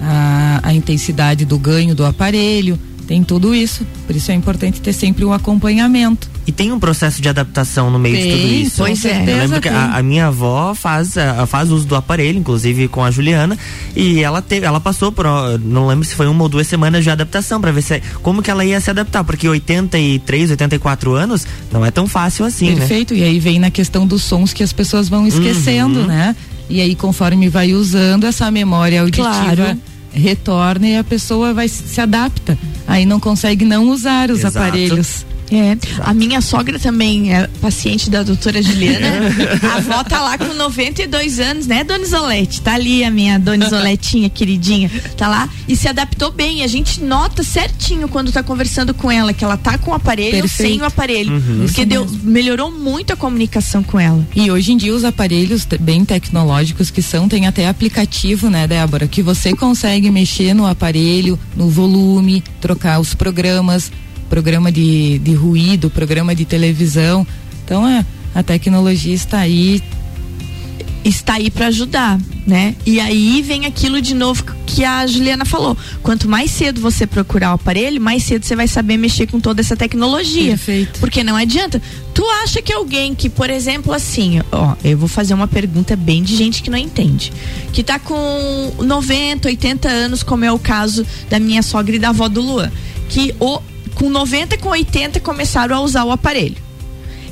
a, 0.00 0.60
a 0.62 0.74
intensidade 0.74 1.44
do 1.44 1.58
ganho 1.58 1.94
do 1.94 2.04
aparelho, 2.04 2.78
tem 3.08 3.24
tudo 3.24 3.54
isso. 3.54 3.86
Por 4.06 4.14
isso 4.14 4.30
é 4.30 4.34
importante 4.34 4.82
ter 4.82 4.92
sempre 4.92 5.24
o 5.24 5.32
acompanhamento. 5.32 6.28
E 6.46 6.52
tem 6.52 6.70
um 6.70 6.78
processo 6.78 7.22
de 7.22 7.28
adaptação 7.28 7.90
no 7.90 7.98
meio 7.98 8.14
tem, 8.14 8.24
de 8.24 8.36
tudo 8.36 8.52
isso. 8.52 8.76
Pois 8.76 9.04
é. 9.06 9.22
Eu 9.22 9.38
lembro 9.38 9.60
que 9.62 9.68
a, 9.68 9.96
a, 9.96 10.02
minha 10.02 10.26
avó 10.26 10.74
faz, 10.74 11.14
faz 11.46 11.70
uso 11.70 11.86
do 11.86 11.96
aparelho, 11.96 12.38
inclusive 12.38 12.86
com 12.86 13.02
a 13.02 13.10
Juliana, 13.10 13.56
e 13.96 14.22
ela 14.22 14.42
teve, 14.42 14.66
ela 14.66 14.78
passou 14.78 15.10
por, 15.10 15.24
não 15.64 15.86
lembro 15.86 16.04
se 16.04 16.14
foi 16.14 16.26
uma 16.26 16.42
ou 16.42 16.50
duas 16.50 16.66
semanas 16.66 17.02
de 17.02 17.08
adaptação 17.08 17.58
para 17.62 17.72
ver 17.72 17.80
se, 17.80 18.02
como 18.22 18.42
que 18.42 18.50
ela 18.50 18.62
ia 18.62 18.78
se 18.78 18.90
adaptar, 18.90 19.24
porque 19.24 19.48
83, 19.48 20.50
84 20.50 21.14
anos 21.14 21.46
não 21.72 21.86
é 21.86 21.90
tão 21.90 22.06
fácil 22.06 22.44
assim, 22.44 22.72
né? 22.72 22.76
Perfeito, 22.76 23.14
né? 23.14 23.20
e 23.20 23.24
aí 23.24 23.40
vem 23.40 23.58
na 23.58 23.70
questão 23.70 24.06
dos 24.06 24.22
sons 24.22 24.52
que 24.52 24.62
as 24.62 24.72
pessoas 24.72 25.08
vão 25.08 25.26
esquecendo, 25.26 26.00
uhum. 26.00 26.06
né? 26.06 26.36
E 26.68 26.82
aí 26.82 26.94
conforme 26.94 27.48
vai 27.48 27.72
usando 27.72 28.24
essa 28.24 28.50
memória 28.50 29.00
auditiva 29.00 29.54
claro. 29.56 29.78
retorna 30.12 30.86
e 30.86 30.96
a 30.98 31.04
pessoa 31.04 31.54
vai 31.54 31.68
se 31.68 31.98
adapta. 32.02 32.58
Aí 32.88 33.04
não 33.04 33.20
consegue 33.20 33.66
não 33.66 33.90
usar 33.90 34.30
os 34.30 34.40
Exato. 34.40 34.58
aparelhos. 34.58 35.26
É, 35.50 35.72
Exato. 35.72 36.02
a 36.02 36.14
minha 36.14 36.40
sogra 36.40 36.78
também 36.78 37.34
é 37.34 37.46
paciente 37.60 38.10
da 38.10 38.22
doutora 38.22 38.62
Juliana. 38.62 39.28
a 39.70 39.76
avó 39.76 40.04
tá 40.04 40.20
lá 40.20 40.38
com 40.38 40.52
92 40.54 41.40
anos, 41.40 41.66
né, 41.66 41.84
Dona 41.84 42.04
Isolete? 42.04 42.60
Tá 42.60 42.74
ali 42.74 43.04
a 43.04 43.10
minha 43.10 43.38
Dona 43.38 43.66
Isoletinha, 43.66 44.28
queridinha. 44.28 44.90
Tá 45.16 45.28
lá 45.28 45.48
e 45.66 45.76
se 45.76 45.88
adaptou 45.88 46.30
bem. 46.30 46.62
A 46.62 46.66
gente 46.66 47.02
nota 47.02 47.42
certinho 47.42 48.08
quando 48.08 48.32
tá 48.32 48.42
conversando 48.42 48.92
com 48.94 49.10
ela 49.10 49.32
que 49.32 49.44
ela 49.44 49.56
tá 49.56 49.78
com 49.78 49.90
o 49.90 49.94
aparelho 49.94 50.40
Perfeito. 50.42 50.68
ou 50.68 50.70
sem 50.70 50.82
o 50.82 50.84
aparelho. 50.84 51.32
Uhum. 51.32 51.64
Porque 51.66 51.84
deu, 51.84 52.06
melhorou 52.22 52.70
muito 52.70 53.12
a 53.12 53.16
comunicação 53.16 53.82
com 53.82 53.98
ela. 53.98 54.26
E 54.34 54.50
hoje 54.50 54.72
em 54.72 54.76
dia 54.76 54.94
os 54.94 55.04
aparelhos 55.04 55.66
bem 55.80 56.04
tecnológicos 56.04 56.90
que 56.90 57.02
são, 57.02 57.28
tem 57.28 57.46
até 57.46 57.68
aplicativo, 57.68 58.50
né, 58.50 58.66
Débora? 58.66 59.06
Que 59.06 59.22
você 59.22 59.54
consegue 59.54 60.10
mexer 60.10 60.54
no 60.54 60.66
aparelho, 60.66 61.38
no 61.56 61.68
volume, 61.68 62.42
trocar 62.60 63.00
os 63.00 63.14
programas 63.14 63.90
programa 64.28 64.70
de, 64.70 65.18
de 65.18 65.34
ruído, 65.34 65.90
programa 65.90 66.34
de 66.34 66.44
televisão. 66.44 67.26
Então 67.64 67.86
é, 67.86 68.04
a 68.34 68.42
tecnologia 68.42 69.14
está 69.14 69.40
aí. 69.40 69.82
Está 71.04 71.34
aí 71.34 71.50
para 71.50 71.68
ajudar, 71.68 72.18
né? 72.46 72.74
E 72.84 73.00
aí 73.00 73.40
vem 73.40 73.64
aquilo 73.64 74.00
de 74.00 74.14
novo 74.14 74.44
que 74.66 74.84
a 74.84 75.06
Juliana 75.06 75.44
falou. 75.44 75.76
Quanto 76.02 76.28
mais 76.28 76.50
cedo 76.50 76.80
você 76.80 77.06
procurar 77.06 77.52
o 77.52 77.54
aparelho, 77.54 78.00
mais 78.00 78.24
cedo 78.24 78.44
você 78.44 78.54
vai 78.54 78.68
saber 78.68 78.96
mexer 78.96 79.26
com 79.26 79.40
toda 79.40 79.60
essa 79.60 79.76
tecnologia. 79.76 80.50
Perfeito. 80.50 81.00
Porque 81.00 81.22
não 81.22 81.36
adianta. 81.36 81.80
Tu 82.12 82.24
acha 82.42 82.60
que 82.60 82.72
alguém 82.72 83.14
que, 83.14 83.30
por 83.30 83.48
exemplo, 83.48 83.92
assim, 83.92 84.40
ó, 84.52 84.74
eu 84.84 84.98
vou 84.98 85.08
fazer 85.08 85.34
uma 85.34 85.48
pergunta 85.48 85.96
bem 85.96 86.22
de 86.22 86.36
gente 86.36 86.62
que 86.62 86.68
não 86.68 86.78
entende. 86.78 87.32
Que 87.72 87.82
tá 87.82 87.98
com 87.98 88.74
90, 88.78 89.48
80 89.48 89.88
anos, 89.88 90.22
como 90.22 90.44
é 90.44 90.52
o 90.52 90.58
caso 90.58 91.06
da 91.30 91.38
minha 91.38 91.62
sogra 91.62 91.96
e 91.96 91.98
da 91.98 92.10
avó 92.10 92.28
do 92.28 92.42
Luan. 92.42 92.70
Que 93.08 93.34
o 93.40 93.60
com 93.98 94.08
90, 94.08 94.56
com 94.58 94.68
80 94.68 95.20
começaram 95.20 95.76
a 95.76 95.80
usar 95.80 96.04
o 96.04 96.12
aparelho. 96.12 96.56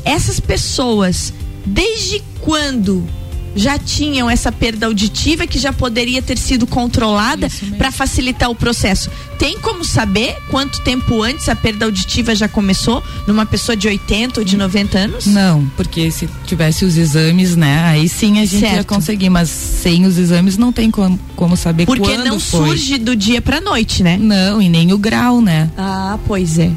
Essas 0.05 0.41
pessoas, 0.41 1.33
desde 1.65 2.23
quando 2.41 3.07
já 3.57 3.79
tinham 3.79 4.29
essa 4.31 4.53
perda 4.53 4.87
auditiva 4.87 5.47
que 5.47 5.59
já 5.59 5.73
poderia 5.73 6.21
ter 6.21 6.37
sido 6.39 6.67
controlada 6.67 7.49
para 7.79 7.91
facilitar 7.91 8.51
o 8.51 8.55
processo. 8.55 9.11
Tem 9.39 9.59
como 9.59 9.85
saber 9.85 10.37
quanto 10.51 10.81
tempo 10.83 11.23
antes 11.23 11.49
a 11.49 11.57
perda 11.57 11.87
auditiva 11.87 12.35
já 12.35 12.47
começou 12.49 13.03
numa 13.27 13.45
pessoa 13.47 13.75
de 13.75 13.89
80 13.89 14.41
ou 14.41 14.45
de 14.45 14.57
90 14.57 14.99
anos? 14.99 15.27
Não, 15.27 15.67
porque 15.77 16.11
se 16.11 16.29
tivesse 16.47 16.85
os 16.85 16.97
exames, 16.97 17.57
né, 17.57 17.83
aí 17.85 18.09
sim 18.09 18.39
a 18.39 18.45
gente 18.45 18.61
certo. 18.61 18.77
ia 18.77 18.85
conseguir, 18.85 19.31
mas 19.31 19.49
sem 19.49 20.05
os 20.05 20.19
exames 20.19 20.57
não 20.57 20.71
tem 20.73 20.91
como, 20.91 21.19
como 21.35 21.57
saber 21.57 21.87
porque 21.87 22.03
quando 22.03 22.17
Porque 22.17 22.29
não 22.29 22.39
foi. 22.39 22.69
surge 22.69 22.99
do 22.99 23.17
dia 23.17 23.41
para 23.41 23.61
noite, 23.61 24.03
né? 24.03 24.19
Não, 24.21 24.61
e 24.61 24.69
nem 24.69 24.93
o 24.93 24.99
grau, 24.99 25.41
né? 25.41 25.71
Ah, 25.77 26.19
pois 26.27 26.59
é. 26.59 26.71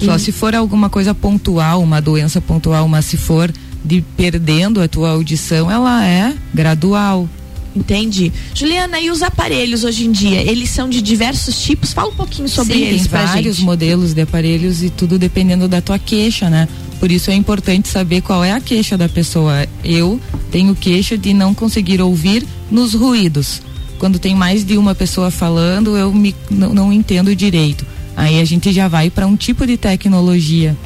Só 0.00 0.18
se 0.18 0.32
for 0.32 0.54
alguma 0.54 0.90
coisa 0.90 1.14
pontual, 1.14 1.80
uma 1.80 2.00
doença 2.00 2.40
pontual, 2.40 2.88
mas 2.88 3.04
se 3.04 3.16
for 3.16 3.52
de 3.84 4.02
perdendo 4.16 4.80
a 4.80 4.88
tua 4.88 5.10
audição, 5.10 5.70
ela 5.70 6.06
é 6.06 6.34
gradual. 6.54 7.28
Entendi. 7.74 8.30
Juliana, 8.54 9.00
e 9.00 9.10
os 9.10 9.22
aparelhos 9.22 9.82
hoje 9.82 10.04
em 10.04 10.12
dia, 10.12 10.42
eles 10.42 10.68
são 10.68 10.88
de 10.88 11.00
diversos 11.00 11.62
tipos? 11.62 11.92
Fala 11.92 12.10
um 12.10 12.14
pouquinho 12.14 12.48
sobre 12.48 12.74
Sim, 12.74 12.82
eles 12.82 13.06
tem 13.06 13.10
vários 13.10 13.56
gente. 13.56 13.64
modelos 13.64 14.12
de 14.12 14.20
aparelhos 14.20 14.82
e 14.82 14.90
tudo 14.90 15.18
dependendo 15.18 15.66
da 15.66 15.80
tua 15.80 15.98
queixa, 15.98 16.50
né? 16.50 16.68
Por 17.00 17.10
isso 17.10 17.30
é 17.30 17.34
importante 17.34 17.88
saber 17.88 18.20
qual 18.20 18.44
é 18.44 18.52
a 18.52 18.60
queixa 18.60 18.96
da 18.96 19.08
pessoa. 19.08 19.66
Eu 19.82 20.20
tenho 20.50 20.74
queixa 20.74 21.16
de 21.16 21.32
não 21.32 21.54
conseguir 21.54 22.00
ouvir 22.00 22.46
nos 22.70 22.94
ruídos. 22.94 23.62
Quando 23.98 24.18
tem 24.18 24.34
mais 24.34 24.64
de 24.64 24.76
uma 24.76 24.94
pessoa 24.94 25.30
falando, 25.30 25.96
eu 25.96 26.12
me, 26.12 26.34
não, 26.50 26.74
não 26.74 26.92
entendo 26.92 27.34
direito. 27.34 27.86
Aí 28.16 28.38
a 28.38 28.44
gente 28.44 28.70
já 28.72 28.86
vai 28.86 29.08
para 29.08 29.26
um 29.26 29.34
tipo 29.34 29.66
de 29.66 29.76
tecnologia 29.76 30.76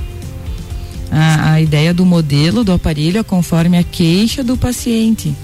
a, 1.11 1.53
a 1.53 1.61
ideia 1.61 1.95
do 1.95 2.05
modelo 2.05 2.65
do 2.65 2.73
aparelho 2.73 3.19
é 3.19 3.23
conforme 3.23 3.79
a 3.79 3.83
queixa 3.83 4.43
do 4.43 4.57
paciente, 4.57 5.35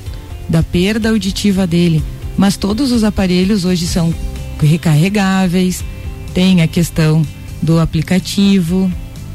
da 0.49 0.63
perda 0.63 1.11
auditiva 1.11 1.67
dele. 1.67 2.03
Mas 2.37 2.57
todos 2.57 2.93
os 2.93 3.05
aparelhos 3.05 3.65
hoje 3.65 3.87
são 3.87 4.13
recarregáveis, 4.61 5.85
tem 6.33 6.63
a 6.63 6.67
questão 6.67 7.25
do 7.61 7.79
aplicativo. 7.79 8.91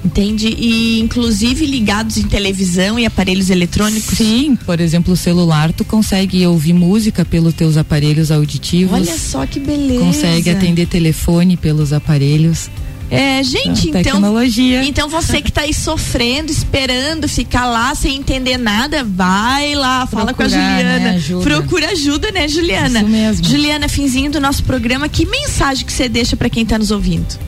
Entende? 0.05 0.47
E 0.47 0.99
inclusive 0.99 1.65
ligados 1.65 2.17
em 2.17 2.23
televisão 2.23 2.97
e 2.99 3.05
aparelhos 3.05 3.49
eletrônicos? 3.49 4.17
Sim, 4.17 4.55
por 4.55 4.79
exemplo, 4.79 5.13
o 5.13 5.17
celular, 5.17 5.73
tu 5.73 5.83
consegue 5.83 6.45
ouvir 6.45 6.73
música 6.73 7.25
pelos 7.25 7.53
teus 7.53 7.77
aparelhos 7.77 8.31
auditivos. 8.31 8.93
Olha 8.93 9.17
só 9.17 9.45
que 9.45 9.59
beleza. 9.59 9.99
Consegue 9.99 10.49
atender 10.49 10.87
telefone 10.87 11.57
pelos 11.57 11.91
aparelhos. 11.91 12.69
É, 13.09 13.41
gente, 13.41 13.89
então. 13.89 14.03
Tecnologia. 14.03 14.83
Então 14.83 15.07
você 15.07 15.41
que 15.41 15.49
está 15.49 15.61
aí 15.61 15.73
sofrendo, 15.73 16.51
esperando 16.51 17.27
ficar 17.27 17.65
lá 17.65 17.95
sem 17.95 18.17
entender 18.17 18.57
nada, 18.57 19.03
vai 19.03 19.75
lá, 19.75 20.05
fala 20.05 20.33
com 20.33 20.43
a 20.43 20.47
Juliana. 20.47 20.99
Né, 20.99 21.09
ajuda. 21.11 21.43
Procura 21.43 21.91
ajuda, 21.91 22.31
né, 22.31 22.47
Juliana? 22.47 22.99
Isso 22.99 23.09
mesmo. 23.09 23.45
Juliana, 23.45 23.87
finzinho 23.87 24.29
do 24.29 24.41
nosso 24.41 24.63
programa, 24.63 25.07
que 25.07 25.25
mensagem 25.25 25.85
que 25.85 25.93
você 25.93 26.09
deixa 26.09 26.35
para 26.35 26.49
quem 26.49 26.63
está 26.63 26.77
nos 26.77 26.91
ouvindo? 26.91 27.39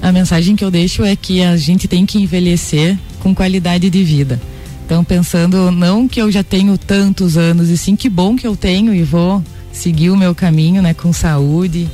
A 0.00 0.10
mensagem 0.10 0.56
que 0.56 0.64
eu 0.64 0.70
deixo 0.70 1.04
é 1.04 1.14
que 1.14 1.42
a 1.42 1.56
gente 1.56 1.86
tem 1.86 2.06
que 2.06 2.18
envelhecer 2.18 2.98
com 3.20 3.34
qualidade 3.34 3.88
de 3.88 4.02
vida. 4.02 4.40
Então, 4.84 5.04
pensando 5.04 5.70
não 5.70 6.08
que 6.08 6.20
eu 6.20 6.30
já 6.30 6.42
tenho 6.42 6.76
tantos 6.76 7.36
anos, 7.36 7.68
e 7.68 7.78
sim 7.78 7.94
que 7.94 8.08
bom 8.08 8.34
que 8.34 8.46
eu 8.46 8.56
tenho 8.56 8.92
e 8.92 9.02
vou 9.02 9.42
seguir 9.72 10.10
o 10.10 10.16
meu 10.16 10.34
caminho, 10.34 10.82
né, 10.82 10.92
com 10.92 11.12
saúde, 11.12 11.88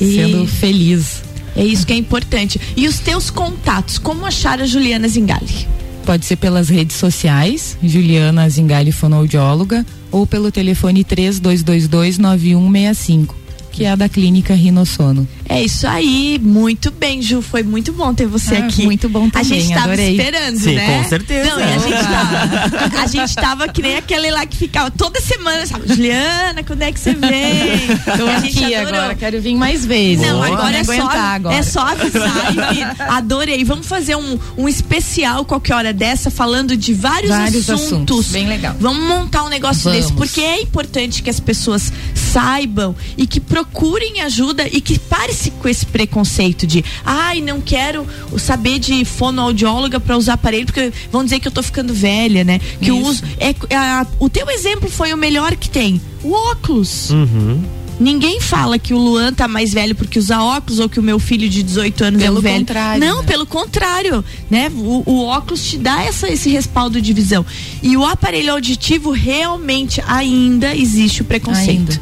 e... 0.00 0.14
sendo 0.14 0.46
feliz. 0.46 1.22
É 1.56 1.64
isso 1.64 1.86
que 1.86 1.92
é 1.92 1.96
importante. 1.96 2.60
E 2.76 2.86
os 2.86 2.98
teus 2.98 3.30
contatos, 3.30 3.98
como 3.98 4.24
achar 4.24 4.60
a 4.60 4.66
Juliana 4.66 5.08
Zingali? 5.08 5.68
Pode 6.06 6.24
ser 6.24 6.36
pelas 6.36 6.68
redes 6.68 6.96
sociais, 6.96 7.76
Juliana 7.82 8.48
Zingali 8.48 8.92
Fonoaudióloga, 8.92 9.84
ou 10.10 10.26
pelo 10.26 10.50
telefone 10.50 11.04
3222 11.04 12.18
9165 12.18 13.40
que 13.70 13.84
é 13.84 13.90
a 13.90 13.96
da 13.96 14.08
clínica 14.08 14.54
Rinossono. 14.54 15.26
É 15.50 15.62
isso 15.62 15.84
aí, 15.86 16.38
muito 16.40 16.92
bem, 16.92 17.20
Ju, 17.20 17.42
foi 17.42 17.64
muito 17.64 17.92
bom 17.92 18.14
ter 18.14 18.26
você 18.26 18.54
ah, 18.54 18.66
aqui. 18.66 18.84
Muito 18.84 19.08
bom 19.08 19.28
também, 19.28 19.40
A 19.40 19.60
gente 19.60 19.68
tava 19.74 19.92
adorei. 19.92 20.16
esperando, 20.16 20.58
Sim, 20.58 20.74
né? 20.76 21.02
com 21.02 21.08
certeza. 21.08 21.50
Não, 21.50 21.56
a 21.58 21.78
gente 21.78 22.02
tava, 22.02 23.02
a 23.02 23.06
gente 23.06 23.34
tava 23.34 23.68
que 23.68 23.82
nem 23.82 23.96
aquele 23.96 24.30
lá 24.30 24.46
que 24.46 24.56
ficava 24.56 24.90
toda 24.92 25.20
semana, 25.20 25.66
sabe? 25.66 25.88
Juliana, 25.88 26.62
quando 26.62 26.82
é 26.82 26.92
que 26.92 27.00
você 27.00 27.14
vem? 27.14 27.88
Tô 28.16 28.26
aqui 28.46 28.74
agora, 28.76 29.14
quero 29.16 29.40
vir 29.40 29.56
mais 29.56 29.84
vezes. 29.84 30.24
Não, 30.24 30.40
agora 30.40 30.76
é 30.76 30.84
só, 30.84 31.08
agora. 31.08 31.54
é 31.56 31.62
só 31.62 31.80
avisar 31.80 32.54
e. 32.56 33.02
Adorei. 33.02 33.64
Vamos 33.64 33.86
fazer 33.86 34.14
um, 34.16 34.38
um 34.56 34.68
especial 34.68 35.44
qualquer 35.44 35.74
hora 35.74 35.92
dessa, 35.92 36.30
falando 36.30 36.76
de 36.76 36.94
vários, 36.94 37.30
vários 37.30 37.68
assuntos. 37.68 37.84
assuntos. 37.84 38.26
Bem 38.28 38.46
legal. 38.46 38.76
Vamos 38.78 39.04
montar 39.04 39.44
um 39.44 39.48
negócio 39.48 39.82
Vamos. 39.82 39.98
desse, 39.98 40.12
porque 40.12 40.40
é 40.40 40.62
importante 40.62 41.22
que 41.22 41.30
as 41.30 41.40
pessoas 41.40 41.92
saibam 42.14 42.94
e 43.16 43.26
que 43.26 43.40
procurem 43.40 44.20
ajuda 44.20 44.68
e 44.70 44.80
que 44.80 44.98
com 45.48 45.68
esse 45.68 45.86
preconceito 45.86 46.66
de 46.66 46.84
ai, 47.04 47.40
não 47.40 47.60
quero 47.60 48.06
saber 48.38 48.78
de 48.78 49.04
fonoaudióloga 49.04 50.00
para 50.00 50.16
usar 50.16 50.34
aparelho, 50.34 50.66
porque 50.66 50.92
vão 51.10 51.22
dizer 51.24 51.38
que 51.38 51.48
eu 51.48 51.52
tô 51.52 51.62
ficando 51.62 51.94
velha, 51.94 52.42
né? 52.42 52.58
Que 52.80 52.90
Isso. 52.90 52.94
o 52.94 53.06
uso. 53.06 53.22
É, 53.38 53.54
a, 53.74 54.06
o 54.18 54.28
teu 54.28 54.50
exemplo 54.50 54.90
foi 54.90 55.12
o 55.12 55.16
melhor 55.16 55.54
que 55.56 55.70
tem. 55.70 56.00
O 56.22 56.32
óculos. 56.32 57.10
Uhum. 57.10 57.62
Ninguém 58.00 58.40
fala 58.40 58.78
que 58.78 58.94
o 58.94 58.98
Luan 58.98 59.30
tá 59.30 59.46
mais 59.46 59.74
velho 59.74 59.94
porque 59.94 60.18
usa 60.18 60.40
óculos 60.40 60.78
ou 60.78 60.88
que 60.88 60.98
o 60.98 61.02
meu 61.02 61.18
filho 61.18 61.46
de 61.50 61.62
18 61.62 62.04
anos 62.04 62.22
pelo 62.22 62.36
é 62.36 62.38
o 62.38 62.42
velho. 62.42 62.58
Contrário, 62.60 63.06
Não, 63.06 63.20
né? 63.20 63.26
pelo 63.26 63.44
contrário, 63.46 64.24
né? 64.50 64.72
O, 64.74 65.02
o, 65.04 65.24
óculos 65.26 65.62
te 65.68 65.76
dá 65.76 66.02
essa, 66.02 66.26
esse 66.26 66.48
respaldo 66.48 66.98
de 67.00 67.12
visão. 67.12 67.44
E 67.82 67.98
o 67.98 68.04
aparelho 68.06 68.54
auditivo 68.54 69.10
realmente 69.10 70.02
ainda 70.06 70.74
existe 70.74 71.20
o 71.20 71.26
preconceito. 71.26 71.92
Ainda. 71.92 72.00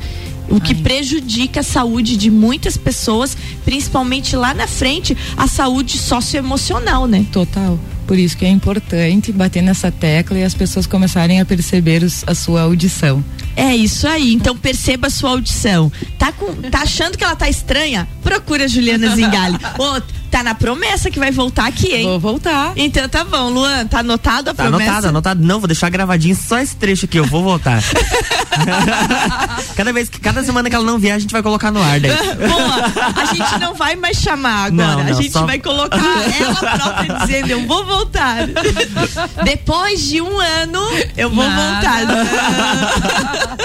O 0.49 0.61
que 0.61 0.73
Ainda. 0.73 0.83
prejudica 0.83 1.61
a 1.61 1.63
saúde 1.63 2.17
de 2.17 2.31
muitas 2.31 2.77
pessoas, 2.77 3.37
principalmente 3.65 4.35
lá 4.35 4.55
na 4.55 4.67
frente, 4.67 5.17
a 5.37 5.47
saúde 5.47 5.99
socioemocional, 5.99 7.07
né? 7.07 7.27
Total. 7.33 7.79
Por 8.09 8.19
isso 8.19 8.39
que 8.39 8.47
é 8.47 8.49
importante 8.49 9.31
bater 9.31 9.63
nessa 9.63 9.93
tecla 9.93 10.39
e 10.39 10.43
as 10.43 10.55
pessoas 10.55 10.87
começarem 10.87 11.43
a 11.43 11.45
perceber 11.45 12.03
os, 12.03 12.25
a 12.27 12.35
sua 12.35 12.63
audição. 12.63 13.23
É 13.55 13.77
isso 13.77 14.09
aí. 14.09 14.33
Então 14.33 14.57
perceba 14.57 15.09
a 15.09 15.11
sua 15.11 15.31
audição. 15.31 15.93
Tá, 16.17 16.33
com, 16.33 16.55
tá 16.71 16.81
achando 16.81 17.19
que 17.19 17.25
ela 17.25 17.37
tá 17.37 17.51
estranha? 17.51 18.09
Procura 18.23 18.65
a 18.65 18.67
Juliana 18.67 19.15
Zingali. 19.15 19.59
Ô, 19.79 20.01
tá 20.31 20.43
na 20.43 20.55
promessa 20.55 21.11
que 21.11 21.19
vai 21.19 21.31
voltar 21.31 21.67
aqui, 21.67 21.93
hein? 21.95 22.05
Vou 22.05 22.21
voltar. 22.21 22.73
Então 22.77 23.09
tá 23.09 23.25
bom, 23.25 23.49
Luan, 23.51 23.87
tá 23.87 24.01
anotado 24.01 24.51
a 24.51 24.55
Tá 24.55 24.63
promessa? 24.65 24.91
anotado, 24.91 25.09
anotado. 25.09 25.43
Não, 25.45 25.59
vou 25.61 25.67
deixar 25.69 25.89
gravadinho 25.91 26.37
só 26.37 26.59
esse 26.59 26.77
trecho 26.77 27.05
aqui, 27.07 27.19
eu 27.19 27.25
vou 27.25 27.43
voltar. 27.43 27.83
cada 29.77 29.93
vez 29.93 30.09
que, 30.09 30.19
cada 30.21 30.43
semana 30.45 30.69
que 30.69 30.75
ela 30.77 30.85
não 30.85 30.99
vier, 30.99 31.15
a 31.15 31.19
gente 31.19 31.31
vai 31.33 31.43
colocar 31.43 31.71
no 31.71 31.83
ar 31.83 32.01
daí. 32.01 32.11
Boa, 32.37 33.23
a 33.23 33.25
gente 33.35 33.59
não 33.61 33.75
vai 33.75 33.97
mais 33.97 34.17
chamar 34.19 34.67
agora. 34.67 34.97
Não, 34.97 35.05
não, 35.05 35.11
a 35.11 35.13
gente 35.21 35.33
só- 35.33 35.47
vai 35.47 35.59
colocar 35.59 35.99
ela 36.41 36.55
própria 36.55 37.19
dizendo: 37.21 37.51
Eu 37.51 37.67
vou 37.67 37.85
voltar. 37.85 38.39
Depois 39.45 40.03
de 40.07 40.21
um 40.21 40.39
ano, 40.41 40.81
eu 41.17 41.31
vou 41.31 41.45
Nada. 41.49 42.07
voltar. 42.07 43.59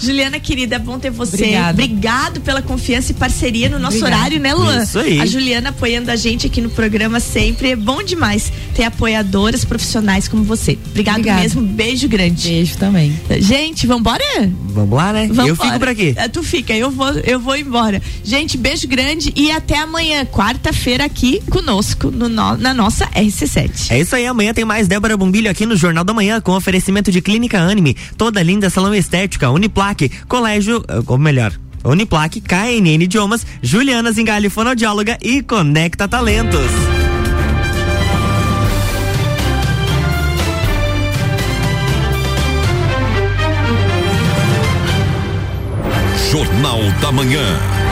Juliana, 0.00 0.40
querida, 0.40 0.76
é 0.76 0.78
bom 0.78 0.98
ter 0.98 1.10
você. 1.10 1.36
Obrigada. 1.36 1.70
Obrigado 1.70 2.40
pela 2.40 2.60
confiança 2.62 3.12
e 3.12 3.14
parceria 3.14 3.68
no 3.68 3.78
nosso 3.78 3.98
Obrigada. 3.98 4.20
horário, 4.22 4.40
né, 4.40 4.52
Luan? 4.54 4.82
Isso 4.82 4.98
aí. 4.98 5.20
A 5.20 5.26
Juliana 5.26 5.72
apoiando 5.84 6.10
a 6.10 6.16
gente 6.16 6.46
aqui 6.46 6.62
no 6.62 6.70
programa 6.70 7.20
sempre. 7.20 7.72
É 7.72 7.76
bom 7.76 8.02
demais 8.02 8.50
ter 8.74 8.84
apoiadoras 8.84 9.66
profissionais 9.66 10.26
como 10.26 10.42
você. 10.42 10.78
Obrigado 10.90 11.16
Obrigada. 11.16 11.42
mesmo. 11.42 11.60
Beijo 11.60 12.08
grande. 12.08 12.48
Beijo 12.48 12.78
também. 12.78 13.14
Gente, 13.38 13.86
vambora? 13.86 14.24
Vamos 14.70 14.96
lá, 14.96 15.12
né? 15.12 15.28
Vamos 15.30 15.50
eu 15.50 15.56
fico 15.56 15.78
por 15.78 15.88
aqui. 15.88 16.14
Tu 16.32 16.42
fica, 16.42 16.72
eu 16.74 16.90
vou, 16.90 17.10
eu 17.18 17.38
vou 17.38 17.54
embora. 17.54 18.00
Gente, 18.24 18.56
beijo 18.56 18.88
grande 18.88 19.30
e 19.36 19.50
até 19.50 19.78
amanhã, 19.78 20.24
quarta-feira, 20.24 21.04
aqui 21.04 21.42
conosco 21.50 22.10
no, 22.10 22.30
no- 22.30 22.56
na 22.56 22.72
nossa 22.72 23.06
RC7. 23.08 23.90
É 23.90 24.00
isso 24.00 24.16
aí, 24.16 24.26
amanhã 24.26 24.54
tem 24.54 24.64
mais 24.64 24.88
Débora 24.88 25.18
Bombilho 25.18 25.50
aqui 25.50 25.66
no 25.66 25.76
Jornal 25.76 26.02
da 26.02 26.14
Manhã 26.14 26.40
com 26.40 26.52
oferecimento 26.52 27.12
de 27.12 27.20
Clínica 27.20 27.60
Anime, 27.60 27.94
toda 28.16 28.42
linda 28.42 28.70
salão 28.70 28.94
estética, 28.94 29.50
Uniplaque, 29.50 30.10
colégio, 30.26 30.82
eh, 30.88 31.02
ou 31.06 31.18
melhor, 31.18 31.52
Uniplaque, 31.84 32.40
KNN 32.40 33.02
Idiomas, 33.02 33.46
Juliana 33.62 34.12
Zingali, 34.12 34.48
fonoaudióloga 34.48 35.18
e 35.20 35.42
Conecta 35.42 36.08
Talentos. 36.08 36.70
Jornal 46.30 46.80
da 47.00 47.12
Manhã. 47.12 47.83